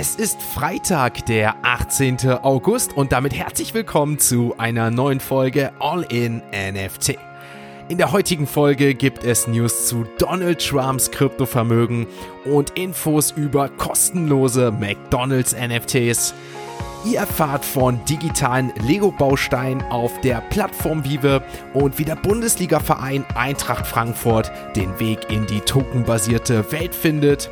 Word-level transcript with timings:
Es 0.00 0.14
ist 0.14 0.40
Freitag, 0.40 1.26
der 1.26 1.56
18. 1.62 2.18
August 2.42 2.96
und 2.96 3.10
damit 3.10 3.34
herzlich 3.34 3.74
willkommen 3.74 4.20
zu 4.20 4.54
einer 4.56 4.92
neuen 4.92 5.18
Folge 5.18 5.72
All 5.80 6.04
in 6.04 6.40
NFT. 6.52 7.18
In 7.88 7.98
der 7.98 8.12
heutigen 8.12 8.46
Folge 8.46 8.94
gibt 8.94 9.24
es 9.24 9.48
News 9.48 9.88
zu 9.88 10.06
Donald 10.18 10.64
Trumps 10.64 11.10
Kryptovermögen 11.10 12.06
und 12.44 12.78
Infos 12.78 13.32
über 13.32 13.68
kostenlose 13.70 14.70
McDonald's 14.70 15.52
NFTs. 15.52 16.32
Ihr 17.04 17.18
erfahrt 17.18 17.64
von 17.64 17.98
digitalen 18.04 18.72
Lego-Bausteinen 18.86 19.82
auf 19.90 20.20
der 20.20 20.42
Plattform 20.42 21.04
Vive 21.04 21.42
und 21.74 21.98
wie 21.98 22.04
der 22.04 22.14
Bundesliga-Verein 22.14 23.26
Eintracht 23.34 23.84
Frankfurt 23.84 24.52
den 24.76 25.00
Weg 25.00 25.28
in 25.28 25.44
die 25.46 25.60
tokenbasierte 25.60 26.70
Welt 26.70 26.94
findet. 26.94 27.50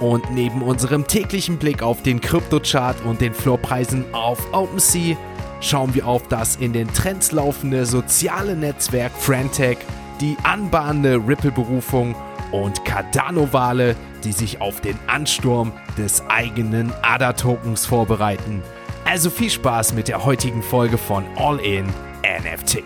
Und 0.00 0.30
neben 0.32 0.62
unserem 0.62 1.06
täglichen 1.06 1.58
Blick 1.58 1.82
auf 1.82 2.02
den 2.02 2.20
Kryptochart 2.20 3.04
und 3.04 3.20
den 3.20 3.34
Floorpreisen 3.34 4.04
auf 4.12 4.52
OpenSea 4.52 5.16
schauen 5.60 5.94
wir 5.94 6.06
auf 6.06 6.26
das 6.28 6.56
in 6.56 6.72
den 6.72 6.92
Trends 6.92 7.32
laufende 7.32 7.86
soziale 7.86 8.56
Netzwerk 8.56 9.12
Frantech, 9.12 9.78
die 10.20 10.36
anbahnende 10.42 11.16
Ripple-Berufung 11.16 12.14
und 12.50 12.84
Cardano-Wale, 12.84 13.96
die 14.24 14.32
sich 14.32 14.60
auf 14.60 14.80
den 14.80 14.98
Ansturm 15.06 15.72
des 15.96 16.22
eigenen 16.28 16.92
ADA-Tokens 17.02 17.86
vorbereiten. 17.86 18.62
Also 19.04 19.30
viel 19.30 19.50
Spaß 19.50 19.94
mit 19.94 20.08
der 20.08 20.24
heutigen 20.24 20.62
Folge 20.62 20.98
von 20.98 21.24
All 21.36 21.58
In 21.60 21.86
NFT. 22.22 22.82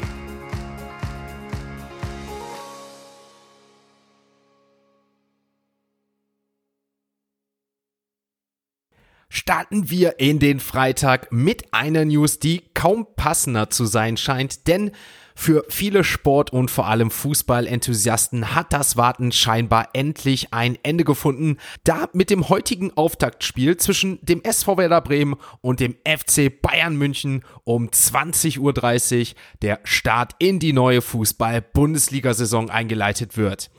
Starten 9.48 9.90
wir 9.90 10.18
in 10.18 10.40
den 10.40 10.58
Freitag 10.58 11.30
mit 11.30 11.72
einer 11.72 12.04
News, 12.04 12.40
die 12.40 12.64
kaum 12.74 13.06
passender 13.14 13.70
zu 13.70 13.86
sein 13.86 14.16
scheint, 14.16 14.66
denn 14.66 14.90
für 15.36 15.64
viele 15.68 16.02
Sport- 16.02 16.52
und 16.52 16.68
vor 16.68 16.88
allem 16.88 17.12
Fußballenthusiasten 17.12 18.56
hat 18.56 18.72
das 18.72 18.96
Warten 18.96 19.30
scheinbar 19.30 19.90
endlich 19.92 20.52
ein 20.52 20.76
Ende 20.82 21.04
gefunden, 21.04 21.58
da 21.84 22.08
mit 22.12 22.30
dem 22.30 22.48
heutigen 22.48 22.90
Auftaktspiel 22.96 23.76
zwischen 23.76 24.18
dem 24.20 24.42
SV 24.42 24.78
Werder 24.78 25.00
Bremen 25.00 25.36
und 25.60 25.78
dem 25.78 25.94
FC 26.04 26.50
Bayern 26.60 26.96
München 26.96 27.44
um 27.62 27.86
20.30 27.86 28.58
Uhr 28.58 29.36
der 29.62 29.78
Start 29.84 30.32
in 30.40 30.58
die 30.58 30.72
neue 30.72 31.02
Fußball-Bundesliga-Saison 31.02 32.68
eingeleitet 32.68 33.36
wird. 33.36 33.70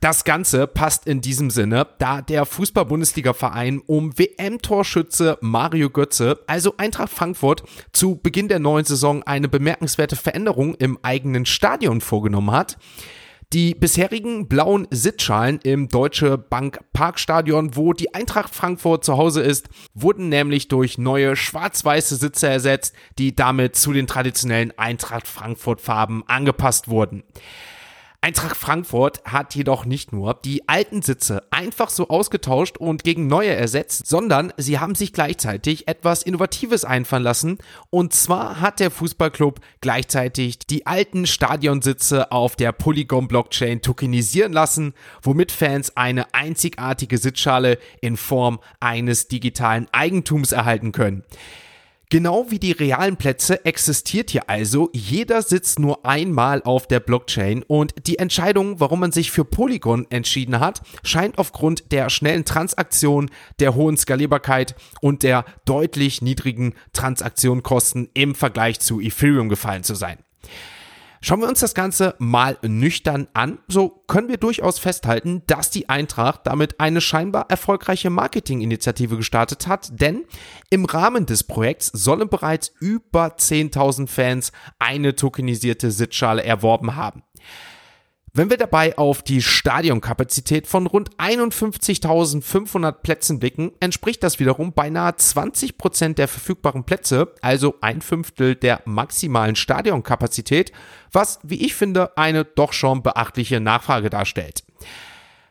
Das 0.00 0.24
Ganze 0.24 0.66
passt 0.66 1.06
in 1.06 1.20
diesem 1.20 1.50
Sinne, 1.50 1.86
da 1.98 2.22
der 2.22 2.46
Fußball-Bundesliga-Verein 2.46 3.82
um 3.84 4.18
WM-Torschütze 4.18 5.36
Mario 5.42 5.90
Götze, 5.90 6.40
also 6.46 6.74
Eintracht 6.78 7.12
Frankfurt, 7.12 7.64
zu 7.92 8.16
Beginn 8.16 8.48
der 8.48 8.60
neuen 8.60 8.86
Saison 8.86 9.22
eine 9.24 9.46
bemerkenswerte 9.46 10.16
Veränderung 10.16 10.74
im 10.76 10.98
eigenen 11.02 11.44
Stadion 11.44 12.00
vorgenommen 12.00 12.50
hat. 12.50 12.78
Die 13.52 13.74
bisherigen 13.74 14.48
blauen 14.48 14.88
Sitzschalen 14.90 15.58
im 15.64 15.88
Deutsche 15.88 16.38
Bank 16.38 16.80
Parkstadion, 16.94 17.76
wo 17.76 17.92
die 17.92 18.14
Eintracht 18.14 18.54
Frankfurt 18.54 19.04
zu 19.04 19.18
Hause 19.18 19.42
ist, 19.42 19.68
wurden 19.92 20.30
nämlich 20.30 20.68
durch 20.68 20.96
neue 20.96 21.36
schwarz-weiße 21.36 22.16
Sitze 22.16 22.48
ersetzt, 22.48 22.94
die 23.18 23.36
damit 23.36 23.76
zu 23.76 23.92
den 23.92 24.06
traditionellen 24.06 24.72
Eintracht 24.78 25.28
Frankfurt 25.28 25.82
Farben 25.82 26.24
angepasst 26.26 26.88
wurden. 26.88 27.22
Eintracht 28.22 28.56
Frankfurt 28.56 29.24
hat 29.24 29.54
jedoch 29.54 29.86
nicht 29.86 30.12
nur 30.12 30.34
die 30.34 30.68
alten 30.68 31.00
Sitze 31.00 31.42
einfach 31.50 31.88
so 31.88 32.08
ausgetauscht 32.08 32.76
und 32.76 33.02
gegen 33.02 33.28
neue 33.28 33.54
ersetzt, 33.54 34.06
sondern 34.08 34.52
sie 34.58 34.78
haben 34.78 34.94
sich 34.94 35.14
gleichzeitig 35.14 35.88
etwas 35.88 36.22
Innovatives 36.22 36.84
einfallen 36.84 37.22
lassen. 37.22 37.56
Und 37.88 38.12
zwar 38.12 38.60
hat 38.60 38.78
der 38.78 38.90
Fußballclub 38.90 39.60
gleichzeitig 39.80 40.58
die 40.58 40.86
alten 40.86 41.26
Stadionsitze 41.26 42.30
auf 42.30 42.56
der 42.56 42.72
Polygon-Blockchain 42.72 43.80
tokenisieren 43.80 44.52
lassen, 44.52 44.92
womit 45.22 45.50
Fans 45.50 45.96
eine 45.96 46.34
einzigartige 46.34 47.16
Sitzschale 47.16 47.78
in 48.02 48.18
Form 48.18 48.60
eines 48.80 49.28
digitalen 49.28 49.88
Eigentums 49.92 50.52
erhalten 50.52 50.92
können. 50.92 51.24
Genau 52.12 52.50
wie 52.50 52.58
die 52.58 52.72
realen 52.72 53.16
Plätze 53.16 53.64
existiert 53.64 54.30
hier 54.30 54.50
also 54.50 54.90
jeder 54.92 55.42
Sitz 55.42 55.78
nur 55.78 56.04
einmal 56.04 56.60
auf 56.64 56.88
der 56.88 56.98
Blockchain 56.98 57.62
und 57.62 57.94
die 58.04 58.18
Entscheidung, 58.18 58.80
warum 58.80 58.98
man 58.98 59.12
sich 59.12 59.30
für 59.30 59.44
Polygon 59.44 60.08
entschieden 60.10 60.58
hat, 60.58 60.82
scheint 61.04 61.38
aufgrund 61.38 61.92
der 61.92 62.10
schnellen 62.10 62.44
Transaktion, 62.44 63.30
der 63.60 63.76
hohen 63.76 63.96
Skalierbarkeit 63.96 64.74
und 65.00 65.22
der 65.22 65.44
deutlich 65.64 66.20
niedrigen 66.20 66.74
Transaktionkosten 66.92 68.08
im 68.14 68.34
Vergleich 68.34 68.80
zu 68.80 69.00
Ethereum 69.00 69.48
gefallen 69.48 69.84
zu 69.84 69.94
sein. 69.94 70.18
Schauen 71.22 71.40
wir 71.40 71.48
uns 71.48 71.60
das 71.60 71.74
Ganze 71.74 72.14
mal 72.18 72.56
nüchtern 72.62 73.28
an, 73.34 73.58
so 73.68 73.90
können 74.06 74.28
wir 74.28 74.38
durchaus 74.38 74.78
festhalten, 74.78 75.42
dass 75.46 75.70
die 75.70 75.90
Eintracht 75.90 76.46
damit 76.46 76.80
eine 76.80 77.02
scheinbar 77.02 77.50
erfolgreiche 77.50 78.08
Marketinginitiative 78.08 79.18
gestartet 79.18 79.66
hat, 79.66 80.00
denn 80.00 80.24
im 80.70 80.86
Rahmen 80.86 81.26
des 81.26 81.44
Projekts 81.44 81.88
sollen 81.88 82.30
bereits 82.30 82.72
über 82.80 83.36
10.000 83.36 84.08
Fans 84.08 84.52
eine 84.78 85.14
tokenisierte 85.14 85.90
Sitzschale 85.90 86.42
erworben 86.42 86.96
haben. 86.96 87.22
Wenn 88.32 88.48
wir 88.48 88.58
dabei 88.58 88.96
auf 88.96 89.22
die 89.22 89.42
Stadionkapazität 89.42 90.68
von 90.68 90.86
rund 90.86 91.10
51.500 91.16 92.92
Plätzen 92.92 93.40
blicken, 93.40 93.72
entspricht 93.80 94.22
das 94.22 94.38
wiederum 94.38 94.72
beinahe 94.72 95.16
20 95.16 95.76
Prozent 95.76 96.16
der 96.16 96.28
verfügbaren 96.28 96.84
Plätze, 96.84 97.34
also 97.42 97.74
ein 97.80 98.00
Fünftel 98.00 98.54
der 98.54 98.82
maximalen 98.84 99.56
Stadionkapazität, 99.56 100.70
was, 101.10 101.40
wie 101.42 101.66
ich 101.66 101.74
finde, 101.74 102.16
eine 102.16 102.44
doch 102.44 102.72
schon 102.72 103.02
beachtliche 103.02 103.58
Nachfrage 103.58 104.10
darstellt. 104.10 104.62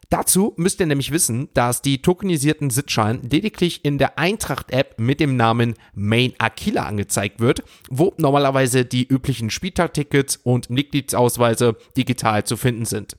Dazu 0.10 0.54
müsst 0.58 0.80
ihr 0.80 0.88
nämlich 0.88 1.12
wissen, 1.12 1.50
dass 1.54 1.84
die 1.84 2.02
tokenisierten 2.02 2.72
Sitzschalen 2.72 3.30
lediglich 3.30 3.86
in 3.86 4.00
der 4.00 4.18
Eintracht-App 4.18 5.00
mit 5.00 5.20
dem 5.20 5.36
Namen 5.36 5.76
Main 5.94 6.34
Aquila 6.40 6.84
angezeigt 6.84 7.40
wird, 7.40 7.64
wo 7.92 8.16
normalerweise 8.18 8.86
die 8.86 9.08
üblichen 9.08 9.52
Spieltagtickets 9.52 10.38
und 10.38 10.72
Mitgliedsausweise 10.72 11.78
digital 11.96 12.44
zu 12.44 12.58
finden 12.58 12.86
sind. 12.86 13.18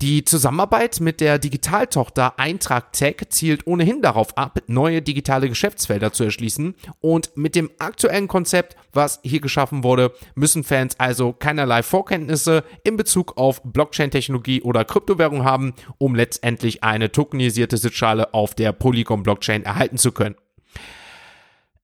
Die 0.00 0.24
Zusammenarbeit 0.24 1.00
mit 1.00 1.20
der 1.20 1.40
Digitaltochter 1.40 2.38
Eintrag 2.38 2.92
Tech 2.92 3.16
zielt 3.30 3.66
ohnehin 3.66 4.00
darauf 4.00 4.38
ab, 4.38 4.60
neue 4.68 5.02
digitale 5.02 5.48
Geschäftsfelder 5.48 6.12
zu 6.12 6.22
erschließen 6.22 6.76
und 7.00 7.36
mit 7.36 7.56
dem 7.56 7.68
aktuellen 7.80 8.28
Konzept, 8.28 8.76
was 8.92 9.18
hier 9.24 9.40
geschaffen 9.40 9.82
wurde, 9.82 10.12
müssen 10.36 10.62
Fans 10.62 11.00
also 11.00 11.32
keinerlei 11.32 11.82
Vorkenntnisse 11.82 12.62
in 12.84 12.96
Bezug 12.96 13.36
auf 13.38 13.60
Blockchain-Technologie 13.64 14.62
oder 14.62 14.84
Kryptowährung 14.84 15.42
haben, 15.42 15.74
um 15.98 16.14
letztendlich 16.14 16.84
eine 16.84 17.10
tokenisierte 17.10 17.76
Sitzschale 17.76 18.32
auf 18.34 18.54
der 18.54 18.70
Polygon-Blockchain 18.70 19.64
erhalten 19.64 19.98
zu 19.98 20.12
können. 20.12 20.36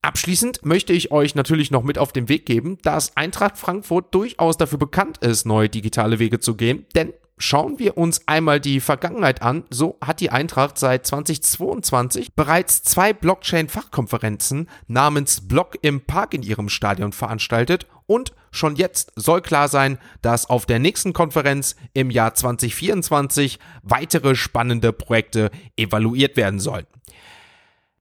Abschließend 0.02 0.64
möchte 0.64 0.92
ich 0.92 1.10
euch 1.10 1.34
natürlich 1.34 1.72
noch 1.72 1.82
mit 1.82 1.98
auf 1.98 2.12
den 2.12 2.28
Weg 2.28 2.46
geben, 2.46 2.78
dass 2.82 3.16
Eintracht 3.16 3.58
Frankfurt 3.58 4.14
durchaus 4.14 4.56
dafür 4.56 4.78
bekannt 4.78 5.18
ist, 5.18 5.46
neue 5.46 5.68
digitale 5.68 6.20
Wege 6.20 6.38
zu 6.38 6.54
gehen, 6.54 6.86
denn 6.94 7.12
Schauen 7.36 7.80
wir 7.80 7.98
uns 7.98 8.28
einmal 8.28 8.60
die 8.60 8.78
Vergangenheit 8.78 9.42
an. 9.42 9.64
So 9.68 9.98
hat 10.00 10.20
die 10.20 10.30
Eintracht 10.30 10.78
seit 10.78 11.04
2022 11.04 12.34
bereits 12.34 12.82
zwei 12.84 13.12
Blockchain-Fachkonferenzen 13.12 14.68
namens 14.86 15.48
Block 15.48 15.76
im 15.82 16.02
Park 16.02 16.34
in 16.34 16.44
ihrem 16.44 16.68
Stadion 16.68 17.12
veranstaltet 17.12 17.86
und 18.06 18.32
schon 18.52 18.76
jetzt 18.76 19.12
soll 19.16 19.42
klar 19.42 19.68
sein, 19.68 19.98
dass 20.22 20.48
auf 20.48 20.64
der 20.64 20.78
nächsten 20.78 21.12
Konferenz 21.12 21.74
im 21.92 22.10
Jahr 22.10 22.34
2024 22.34 23.58
weitere 23.82 24.36
spannende 24.36 24.92
Projekte 24.92 25.50
evaluiert 25.76 26.36
werden 26.36 26.60
sollen. 26.60 26.86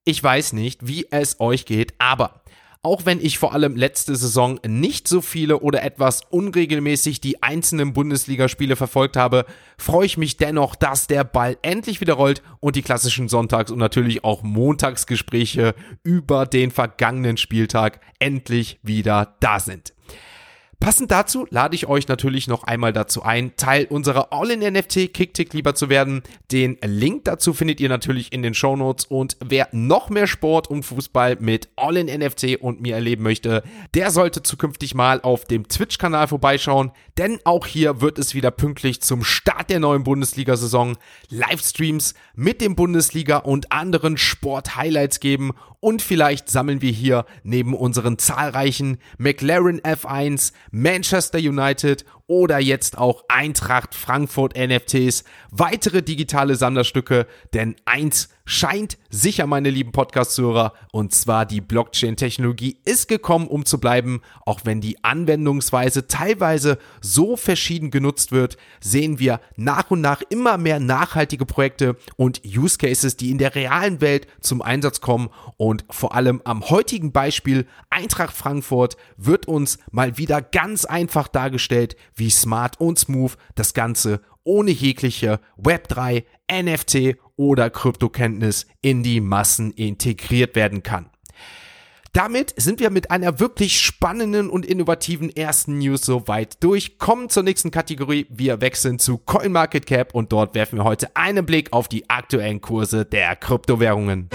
Ich 0.06 0.22
weiß 0.22 0.54
nicht, 0.54 0.86
wie 0.86 1.08
es 1.12 1.40
euch 1.40 1.66
geht, 1.66 1.94
aber 1.98 2.43
auch 2.84 3.06
wenn 3.06 3.22
ich 3.22 3.40
vor 3.40 3.54
allem 3.54 3.78
letzte 3.78 4.16
Saison 4.18 4.60
nicht 4.68 5.08
so 5.08 5.22
viele 5.22 5.60
oder 5.60 5.84
etwas 5.84 6.22
unregelmäßig 6.30 7.22
die 7.22 7.42
einzelnen 7.42 7.94
Bundesligaspiele 7.94 8.76
verfolgt 8.76 9.16
habe, 9.16 9.46
freue 9.78 10.06
ich 10.06 10.18
mich 10.18 10.36
dennoch, 10.36 10.76
dass 10.76 11.08
der 11.08 11.24
Ball 11.24 11.58
endlich 11.62 12.02
wieder 12.02 12.16
rollt 12.16 12.44
und 12.60 12.76
die 12.76 12.82
klassischen 12.82 13.30
Sonntags- 13.30 13.72
und 13.72 13.80
natürlich 13.80 14.26
auch 14.26 14.44
Montagsgespräche 14.44 15.76
über 16.04 16.46
den 16.46 16.72
vergangenen 16.72 17.38
Spieltag 17.38 18.02
endlich 18.20 18.80
wieder 18.84 19.38
da 19.40 19.62
sind. 19.62 19.94
Passend 20.84 21.12
dazu 21.12 21.48
lade 21.50 21.76
ich 21.76 21.88
euch 21.88 22.10
natürlich 22.10 22.50
noch 22.50 22.66
einmal 22.66 22.92
dazu 22.92 23.24
ein, 23.24 23.56
Teil 23.56 23.86
unserer 23.86 24.34
All-in-NFT 24.34 25.14
Kicktick 25.14 25.54
lieber 25.54 25.76
zu 25.76 25.88
werden. 25.88 26.24
Den 26.52 26.78
Link 26.84 27.24
dazu 27.24 27.54
findet 27.54 27.80
ihr 27.80 27.88
natürlich 27.88 28.34
in 28.34 28.42
den 28.42 28.54
Show 28.54 28.76
Notes. 28.76 29.06
Und 29.06 29.38
wer 29.40 29.70
noch 29.72 30.10
mehr 30.10 30.28
Sport 30.28 30.70
und 30.70 30.84
Fußball 30.84 31.38
mit 31.40 31.70
All-in-NFT 31.78 32.58
und 32.60 32.82
mir 32.82 32.96
erleben 32.96 33.24
möchte, 33.24 33.64
der 33.94 34.12
sollte 34.12 34.44
zukünftig 34.44 34.94
mal 34.94 35.22
auf 35.22 35.46
dem 35.46 35.70
Twitch-Kanal 35.70 36.28
vorbeischauen, 36.28 36.92
denn 37.18 37.40
auch 37.46 37.66
hier 37.66 38.02
wird 38.02 38.20
es 38.20 38.36
wieder 38.36 38.52
pünktlich 38.52 39.02
zum 39.02 39.24
Start 39.24 39.70
der 39.70 39.80
neuen 39.80 40.04
Bundesliga-Saison. 40.04 40.98
Livestreams 41.30 42.14
mit 42.36 42.60
dem 42.60 42.76
Bundesliga 42.76 43.38
und 43.38 43.72
anderen 43.72 44.18
Sport-Highlights 44.18 45.22
geben. 45.22 45.54
Und 45.80 46.02
vielleicht 46.02 46.50
sammeln 46.50 46.82
wir 46.82 46.92
hier 46.92 47.26
neben 47.44 47.74
unseren 47.74 48.18
zahlreichen 48.18 48.98
McLaren 49.18 49.82
F1, 49.82 50.54
Manchester 50.76 51.38
United 51.38 52.04
oder 52.28 52.60
jetzt 52.60 52.98
auch 52.98 53.26
Eintracht 53.28 53.96
Frankfurt 53.96 54.58
NFTs, 54.58 55.24
weitere 55.52 56.02
digitale 56.02 56.56
Sammlerstücke, 56.56 57.28
denn 57.54 57.76
eins 57.86 58.30
scheint 58.46 58.98
sicher, 59.10 59.48
meine 59.48 59.70
lieben 59.70 59.92
Podcast-Hörer, 59.92 60.74
und 60.92 61.14
zwar 61.14 61.46
die 61.46 61.62
Blockchain-Technologie 61.62 62.78
ist 62.84 63.08
gekommen, 63.08 63.48
um 63.48 63.66
zu 63.66 63.80
bleiben, 63.80 64.22
auch 64.46 64.62
wenn 64.66 64.82
die 64.82 65.04
Anwendungsweise 65.04 66.08
teilweise 66.08 66.78
so 67.02 67.38
verschieden 67.38 67.90
genutzt 67.90 68.32
wird, 68.32 68.58
sehen 68.82 69.20
wir 69.20 69.40
nach 69.56 69.92
und 69.92 70.02
nach 70.02 70.22
immer 70.30 70.58
mehr 70.58 70.80
nachhaltige 70.80 71.46
Projekte 71.46 71.96
und 72.18 72.42
Use 72.46 72.78
Cases, 72.78 73.16
die 73.16 73.32
in 73.32 73.38
der 73.38 73.56
realen 73.56 74.02
Welt 74.02 74.28
zum 74.42 74.62
Einsatz 74.62 75.00
kommen. 75.00 75.30
Und 75.58 75.86
vor 75.90 76.14
allem 76.14 76.42
am 76.44 76.70
heutigen 76.70 77.12
Beispiel 77.12 77.66
Eintracht 77.90 78.36
Frankfurt 78.36 78.98
wird 79.16 79.48
uns 79.48 79.80
mal 79.92 80.18
wieder 80.18 80.42
ganz 80.42 80.84
einfach 80.84 81.28
dargestellt, 81.28 81.96
wie 82.16 82.23
smart 82.30 82.80
und 82.80 83.00
smooth 83.00 83.38
das 83.56 83.74
Ganze 83.74 84.22
ohne 84.44 84.72
jegliche 84.72 85.40
Web3, 85.58 86.24
NFT 86.52 87.18
oder 87.36 87.70
Kryptokenntnis 87.70 88.68
in 88.82 89.04
die 89.04 89.22
Massen 89.22 89.72
integriert 89.72 90.56
werden 90.56 90.84
kann. 90.84 91.10
Damit 92.14 92.54
sind 92.58 92.80
wir 92.80 92.92
mit 92.92 93.10
einer 93.10 93.40
wirklich 93.40 93.80
spannenden 93.80 94.52
und 94.52 94.68
innovativen 94.68 95.36
ersten 95.36 95.80
News 95.80 96.02
soweit 96.02 96.64
durch. 96.64 97.00
Kommen 97.00 97.30
zur 97.30 97.42
nächsten 97.42 97.72
Kategorie. 97.72 98.28
Wir 98.30 98.62
wechseln 98.62 99.00
zu 99.00 99.18
CoinMarketCap 99.18 100.14
und 100.14 100.32
dort 100.32 100.54
werfen 100.54 100.78
wir 100.78 100.84
heute 100.84 101.16
einen 101.16 101.44
Blick 101.44 101.74
auf 101.74 101.88
die 101.88 102.08
aktuellen 102.12 102.62
Kurse 102.62 103.04
der 103.04 103.36
Kryptowährungen. 103.36 104.30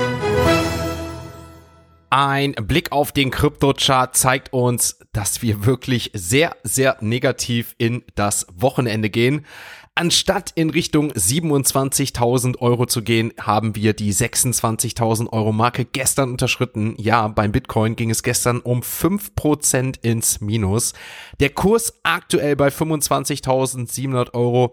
Ein 2.10 2.52
Blick 2.52 2.90
auf 2.90 3.12
den 3.12 3.31
Kryptochart 3.31 4.16
zeigt 4.16 4.55
uns, 4.55 4.99
dass 5.12 5.43
wir 5.43 5.66
wirklich 5.66 6.10
sehr, 6.14 6.56
sehr 6.62 6.96
negativ 7.00 7.75
in 7.76 8.02
das 8.14 8.46
Wochenende 8.55 9.10
gehen. 9.10 9.44
Anstatt 9.94 10.52
in 10.55 10.70
Richtung 10.70 11.10
27.000 11.12 12.58
Euro 12.60 12.87
zu 12.87 13.02
gehen, 13.02 13.34
haben 13.38 13.75
wir 13.75 13.93
die 13.93 14.14
26.000 14.14 15.32
Euro 15.32 15.52
Marke 15.52 15.84
gestern 15.84 16.31
unterschritten. 16.31 16.94
Ja, 16.99 17.28
beim 17.28 17.52
Bitcoin 17.52 17.96
ging 17.96 18.08
es 18.08 18.22
gestern 18.22 18.61
um 18.61 18.81
5% 18.81 19.96
ins 20.00 20.40
Minus. 20.40 20.94
Der 21.40 21.50
Kurs 21.50 21.93
aktuell 22.04 22.56
bei 22.56 22.69
25.700 22.69 24.34
Euro 24.34 24.72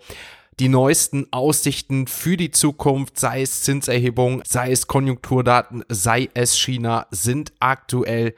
die 0.60 0.70
neuesten 0.70 1.28
Aussichten 1.32 2.08
für 2.08 2.38
die 2.38 2.52
Zukunft, 2.52 3.20
sei 3.20 3.42
es 3.42 3.64
Zinserhebung, 3.64 4.42
sei 4.46 4.72
es 4.72 4.88
Konjunkturdaten, 4.88 5.84
sei 5.90 6.30
es 6.34 6.58
China, 6.58 7.08
sind 7.12 7.52
aktuell 7.60 8.36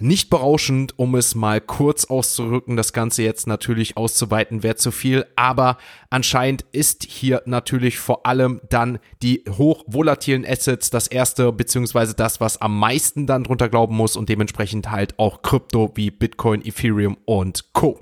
nicht 0.00 0.30
berauschend, 0.30 0.98
um 0.98 1.14
es 1.14 1.34
mal 1.34 1.60
kurz 1.60 2.06
auszurücken. 2.06 2.76
Das 2.76 2.92
Ganze 2.92 3.22
jetzt 3.22 3.46
natürlich 3.46 3.96
auszuweiten 3.96 4.62
wäre 4.62 4.76
zu 4.76 4.90
viel, 4.90 5.26
aber 5.36 5.78
anscheinend 6.10 6.64
ist 6.72 7.04
hier 7.04 7.42
natürlich 7.46 7.98
vor 7.98 8.26
allem 8.26 8.60
dann 8.68 8.98
die 9.22 9.44
hochvolatilen 9.48 10.46
Assets 10.46 10.90
das 10.90 11.06
erste, 11.06 11.52
beziehungsweise 11.52 12.14
das, 12.14 12.40
was 12.40 12.60
am 12.60 12.78
meisten 12.78 13.26
dann 13.26 13.44
drunter 13.44 13.68
glauben 13.68 13.96
muss 13.96 14.16
und 14.16 14.28
dementsprechend 14.28 14.90
halt 14.90 15.18
auch 15.18 15.42
Krypto 15.42 15.92
wie 15.94 16.10
Bitcoin, 16.10 16.64
Ethereum 16.64 17.16
und 17.24 17.72
Co. 17.72 18.00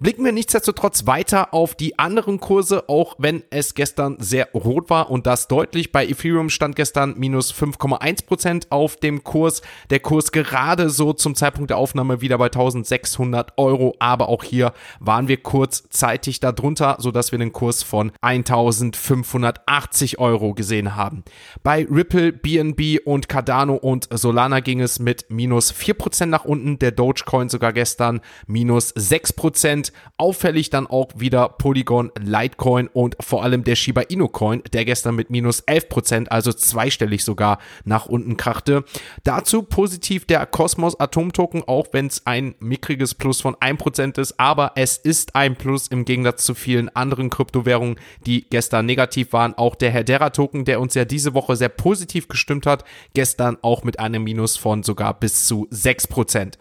Blicken 0.00 0.24
wir 0.24 0.30
nichtsdestotrotz 0.30 1.06
weiter 1.06 1.52
auf 1.52 1.74
die 1.74 1.98
anderen 1.98 2.38
Kurse, 2.38 2.88
auch 2.88 3.16
wenn 3.18 3.42
es 3.50 3.74
gestern 3.74 4.16
sehr 4.20 4.48
rot 4.54 4.90
war 4.90 5.10
und 5.10 5.26
das 5.26 5.48
deutlich. 5.48 5.90
Bei 5.90 6.06
Ethereum 6.06 6.50
stand 6.50 6.76
gestern 6.76 7.18
minus 7.18 7.52
5,1% 7.52 8.66
auf 8.70 8.94
dem 8.94 9.24
Kurs. 9.24 9.60
Der 9.90 9.98
Kurs 9.98 10.30
gerade 10.30 10.88
so 10.88 11.14
zum 11.28 11.34
Zeitpunkt 11.34 11.68
der 11.68 11.76
Aufnahme 11.76 12.22
wieder 12.22 12.38
bei 12.38 12.46
1600 12.46 13.58
Euro, 13.58 13.94
aber 13.98 14.30
auch 14.30 14.42
hier 14.42 14.72
waren 14.98 15.28
wir 15.28 15.36
kurzzeitig 15.36 16.40
darunter, 16.40 16.96
sodass 17.00 17.32
wir 17.32 17.38
einen 17.38 17.52
Kurs 17.52 17.82
von 17.82 18.12
1580 18.22 20.18
Euro 20.18 20.54
gesehen 20.54 20.96
haben. 20.96 21.24
Bei 21.62 21.86
Ripple, 21.90 22.32
BNB 22.32 23.00
und 23.04 23.28
Cardano 23.28 23.74
und 23.74 24.08
Solana 24.10 24.60
ging 24.60 24.80
es 24.80 25.00
mit 25.00 25.26
minus 25.28 25.70
4% 25.70 26.24
nach 26.24 26.46
unten, 26.46 26.78
der 26.78 26.92
Dogecoin 26.92 27.50
sogar 27.50 27.74
gestern 27.74 28.22
minus 28.46 28.96
6%. 28.96 29.92
Auffällig 30.16 30.70
dann 30.70 30.86
auch 30.86 31.10
wieder 31.14 31.50
Polygon, 31.50 32.10
Litecoin 32.18 32.86
und 32.86 33.18
vor 33.20 33.42
allem 33.42 33.64
der 33.64 33.74
Shiba 33.74 34.00
Inu 34.00 34.28
Coin, 34.28 34.62
der 34.72 34.86
gestern 34.86 35.14
mit 35.14 35.28
minus 35.28 35.62
11%, 35.66 36.28
also 36.28 36.54
zweistellig 36.54 37.22
sogar 37.22 37.58
nach 37.84 38.06
unten 38.06 38.38
krachte. 38.38 38.84
Dazu 39.24 39.62
positiv 39.62 40.24
der 40.24 40.46
Cosmos 40.46 40.98
Atom 40.98 41.17
Token, 41.32 41.64
auch 41.66 41.88
wenn 41.92 42.06
es 42.06 42.26
ein 42.26 42.54
mickriges 42.60 43.14
Plus 43.14 43.40
von 43.40 43.56
1% 43.56 44.20
ist, 44.20 44.38
aber 44.38 44.72
es 44.76 44.96
ist 44.96 45.34
ein 45.34 45.56
Plus 45.56 45.88
im 45.88 46.04
Gegensatz 46.04 46.44
zu 46.44 46.54
vielen 46.54 46.88
anderen 46.94 47.30
Kryptowährungen, 47.30 47.96
die 48.24 48.46
gestern 48.48 48.86
negativ 48.86 49.32
waren. 49.32 49.54
Auch 49.54 49.74
der 49.74 49.90
Hedera 49.90 50.30
Token, 50.30 50.64
der 50.64 50.80
uns 50.80 50.94
ja 50.94 51.04
diese 51.04 51.34
Woche 51.34 51.56
sehr 51.56 51.68
positiv 51.68 52.28
gestimmt 52.28 52.66
hat, 52.66 52.84
gestern 53.14 53.58
auch 53.62 53.82
mit 53.82 53.98
einem 53.98 54.22
Minus 54.22 54.56
von 54.56 54.82
sogar 54.84 55.18
bis 55.18 55.46
zu 55.46 55.66
6%. 55.72 56.54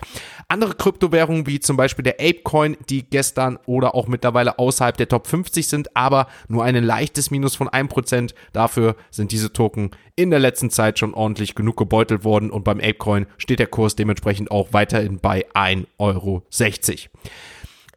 Andere 0.48 0.74
Kryptowährungen 0.74 1.46
wie 1.46 1.60
zum 1.60 1.78
Beispiel 1.78 2.04
der 2.04 2.16
Apecoin, 2.16 2.78
die 2.90 3.04
gestern 3.04 3.60
oder 3.68 3.94
auch 3.94 4.08
mittlerweile 4.08 4.58
außerhalb 4.58 4.98
der 4.98 5.08
Top 5.08 5.28
50 5.28 5.68
sind, 5.68 5.96
aber 5.96 6.28
nur 6.48 6.64
ein 6.64 6.76
leichtes 6.84 7.30
Minus 7.30 7.56
von 7.56 7.70
1%. 7.70 8.34
Dafür 8.54 8.96
sind 9.12 9.32
diese 9.32 9.54
Token 9.54 9.92
in 10.18 10.32
der 10.32 10.40
letzten 10.40 10.70
Zeit 10.70 11.00
schon 11.00 11.14
ordentlich 11.14 11.56
genug 11.56 11.78
gebeutelt 11.78 12.26
worden 12.26 12.50
und 12.50 12.66
beim 12.66 12.80
Apecoin 12.80 13.28
steht 13.38 13.60
der 13.60 13.68
Kurs 13.68 13.96
dementsprechend 13.96 14.52
auch 14.52 14.74
weiterhin 14.74 15.20
bei 15.20 15.46
1,60 15.54 15.86
Euro. 16.00 16.44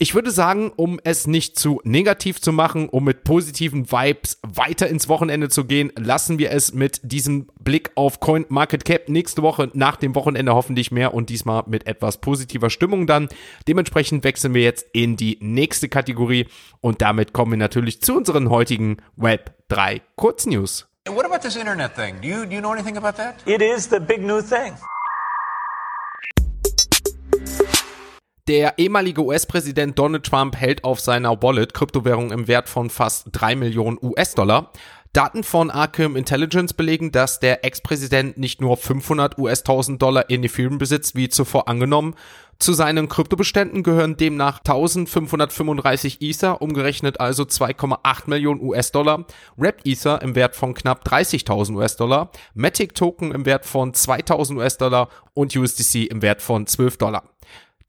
Ich 0.02 0.14
würde 0.14 0.30
sagen, 0.30 0.72
um 0.76 0.98
es 1.04 1.26
nicht 1.26 1.58
zu 1.58 1.82
negativ 1.84 2.40
zu 2.40 2.52
machen, 2.52 2.88
um 2.88 3.04
mit 3.04 3.22
positiven 3.22 3.92
Vibes 3.92 4.38
weiter 4.42 4.88
ins 4.88 5.10
Wochenende 5.10 5.50
zu 5.50 5.66
gehen, 5.66 5.92
lassen 5.94 6.38
wir 6.38 6.52
es 6.52 6.72
mit 6.72 7.00
diesem 7.02 7.48
Blick 7.62 7.90
auf 7.96 8.18
Coin 8.18 8.46
Market 8.48 8.86
Cap 8.86 9.10
nächste 9.10 9.42
Woche 9.42 9.70
nach 9.74 9.96
dem 9.96 10.14
Wochenende 10.14 10.54
hoffentlich 10.54 10.90
mehr 10.90 11.12
und 11.12 11.28
diesmal 11.28 11.64
mit 11.66 11.86
etwas 11.86 12.18
positiver 12.18 12.70
Stimmung 12.70 13.06
dann. 13.06 13.28
Dementsprechend 13.68 14.24
wechseln 14.24 14.54
wir 14.54 14.62
jetzt 14.62 14.86
in 14.94 15.16
die 15.16 15.36
nächste 15.42 15.90
Kategorie 15.90 16.46
und 16.80 17.02
damit 17.02 17.34
kommen 17.34 17.52
wir 17.52 17.58
natürlich 17.58 18.00
zu 18.00 18.16
unseren 18.16 18.48
heutigen 18.48 18.96
Web 19.16 19.54
3 19.68 20.00
Kurznews. 20.16 20.89
What 21.08 21.24
about 21.24 21.40
this 21.40 21.56
internet 21.56 21.96
thing? 21.96 22.20
Do 22.20 22.28
you, 22.28 22.44
do 22.44 22.54
you 22.54 22.60
know 22.60 22.74
anything 22.74 22.98
about 22.98 23.16
that? 23.16 23.40
It 23.46 23.62
is 23.62 23.88
the 23.88 23.98
big 24.00 24.20
new 24.20 24.42
thing. 24.42 24.76
Der 28.46 28.78
ehemalige 28.78 29.22
US-Präsident 29.22 29.98
Donald 29.98 30.26
Trump 30.26 30.56
hält 30.56 30.84
auf 30.84 31.00
seiner 31.00 31.42
Wallet 31.42 31.72
Kryptowährungen 31.72 32.32
im 32.32 32.48
Wert 32.48 32.68
von 32.68 32.90
fast 32.90 33.28
3 33.32 33.56
Millionen 33.56 33.98
US-Dollar. 34.02 34.72
Daten 35.12 35.42
von 35.42 35.72
Arkham 35.72 36.14
Intelligence 36.14 36.72
belegen, 36.72 37.10
dass 37.10 37.40
der 37.40 37.64
Ex-Präsident 37.64 38.38
nicht 38.38 38.60
nur 38.60 38.76
500 38.76 39.38
US-1000 39.38 39.98
Dollar 39.98 40.30
in 40.30 40.44
Ethereum 40.44 40.78
besitzt, 40.78 41.16
wie 41.16 41.28
zuvor 41.28 41.66
angenommen. 41.66 42.14
Zu 42.60 42.74
seinen 42.74 43.08
Kryptobeständen 43.08 43.82
gehören 43.82 44.16
demnach 44.16 44.58
1535 44.58 46.22
Ether, 46.22 46.62
umgerechnet 46.62 47.18
also 47.18 47.42
2,8 47.42 48.28
Millionen 48.30 48.62
US-Dollar, 48.62 49.24
Wrapped 49.56 49.84
Ether 49.84 50.22
im 50.22 50.36
Wert 50.36 50.54
von 50.54 50.74
knapp 50.74 51.04
30.000 51.04 51.74
US-Dollar, 51.74 52.30
Matic 52.54 52.94
Token 52.94 53.32
im 53.32 53.46
Wert 53.46 53.66
von 53.66 53.92
2000 53.92 54.60
US-Dollar 54.60 55.08
und 55.34 55.56
USDC 55.56 56.04
im 56.08 56.22
Wert 56.22 56.40
von 56.40 56.68
12 56.68 56.98
Dollar. 56.98 57.24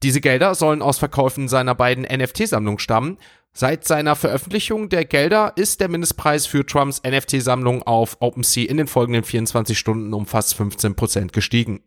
Diese 0.02 0.20
Gelder 0.20 0.56
sollen 0.56 0.82
aus 0.82 0.98
Verkäufen 0.98 1.46
seiner 1.46 1.76
beiden 1.76 2.02
NFT-Sammlungen 2.04 2.80
stammen. 2.80 3.18
Seit 3.54 3.86
seiner 3.86 4.16
Veröffentlichung 4.16 4.88
der 4.88 5.04
Gelder 5.04 5.52
ist 5.56 5.80
der 5.80 5.88
Mindestpreis 5.88 6.46
für 6.46 6.64
Trumps 6.64 7.02
NFT-Sammlung 7.06 7.82
auf 7.82 8.16
OpenSea 8.20 8.66
in 8.66 8.78
den 8.78 8.86
folgenden 8.86 9.24
24 9.24 9.78
Stunden 9.78 10.14
um 10.14 10.24
fast 10.24 10.58
15% 10.58 11.32
gestiegen. 11.32 11.82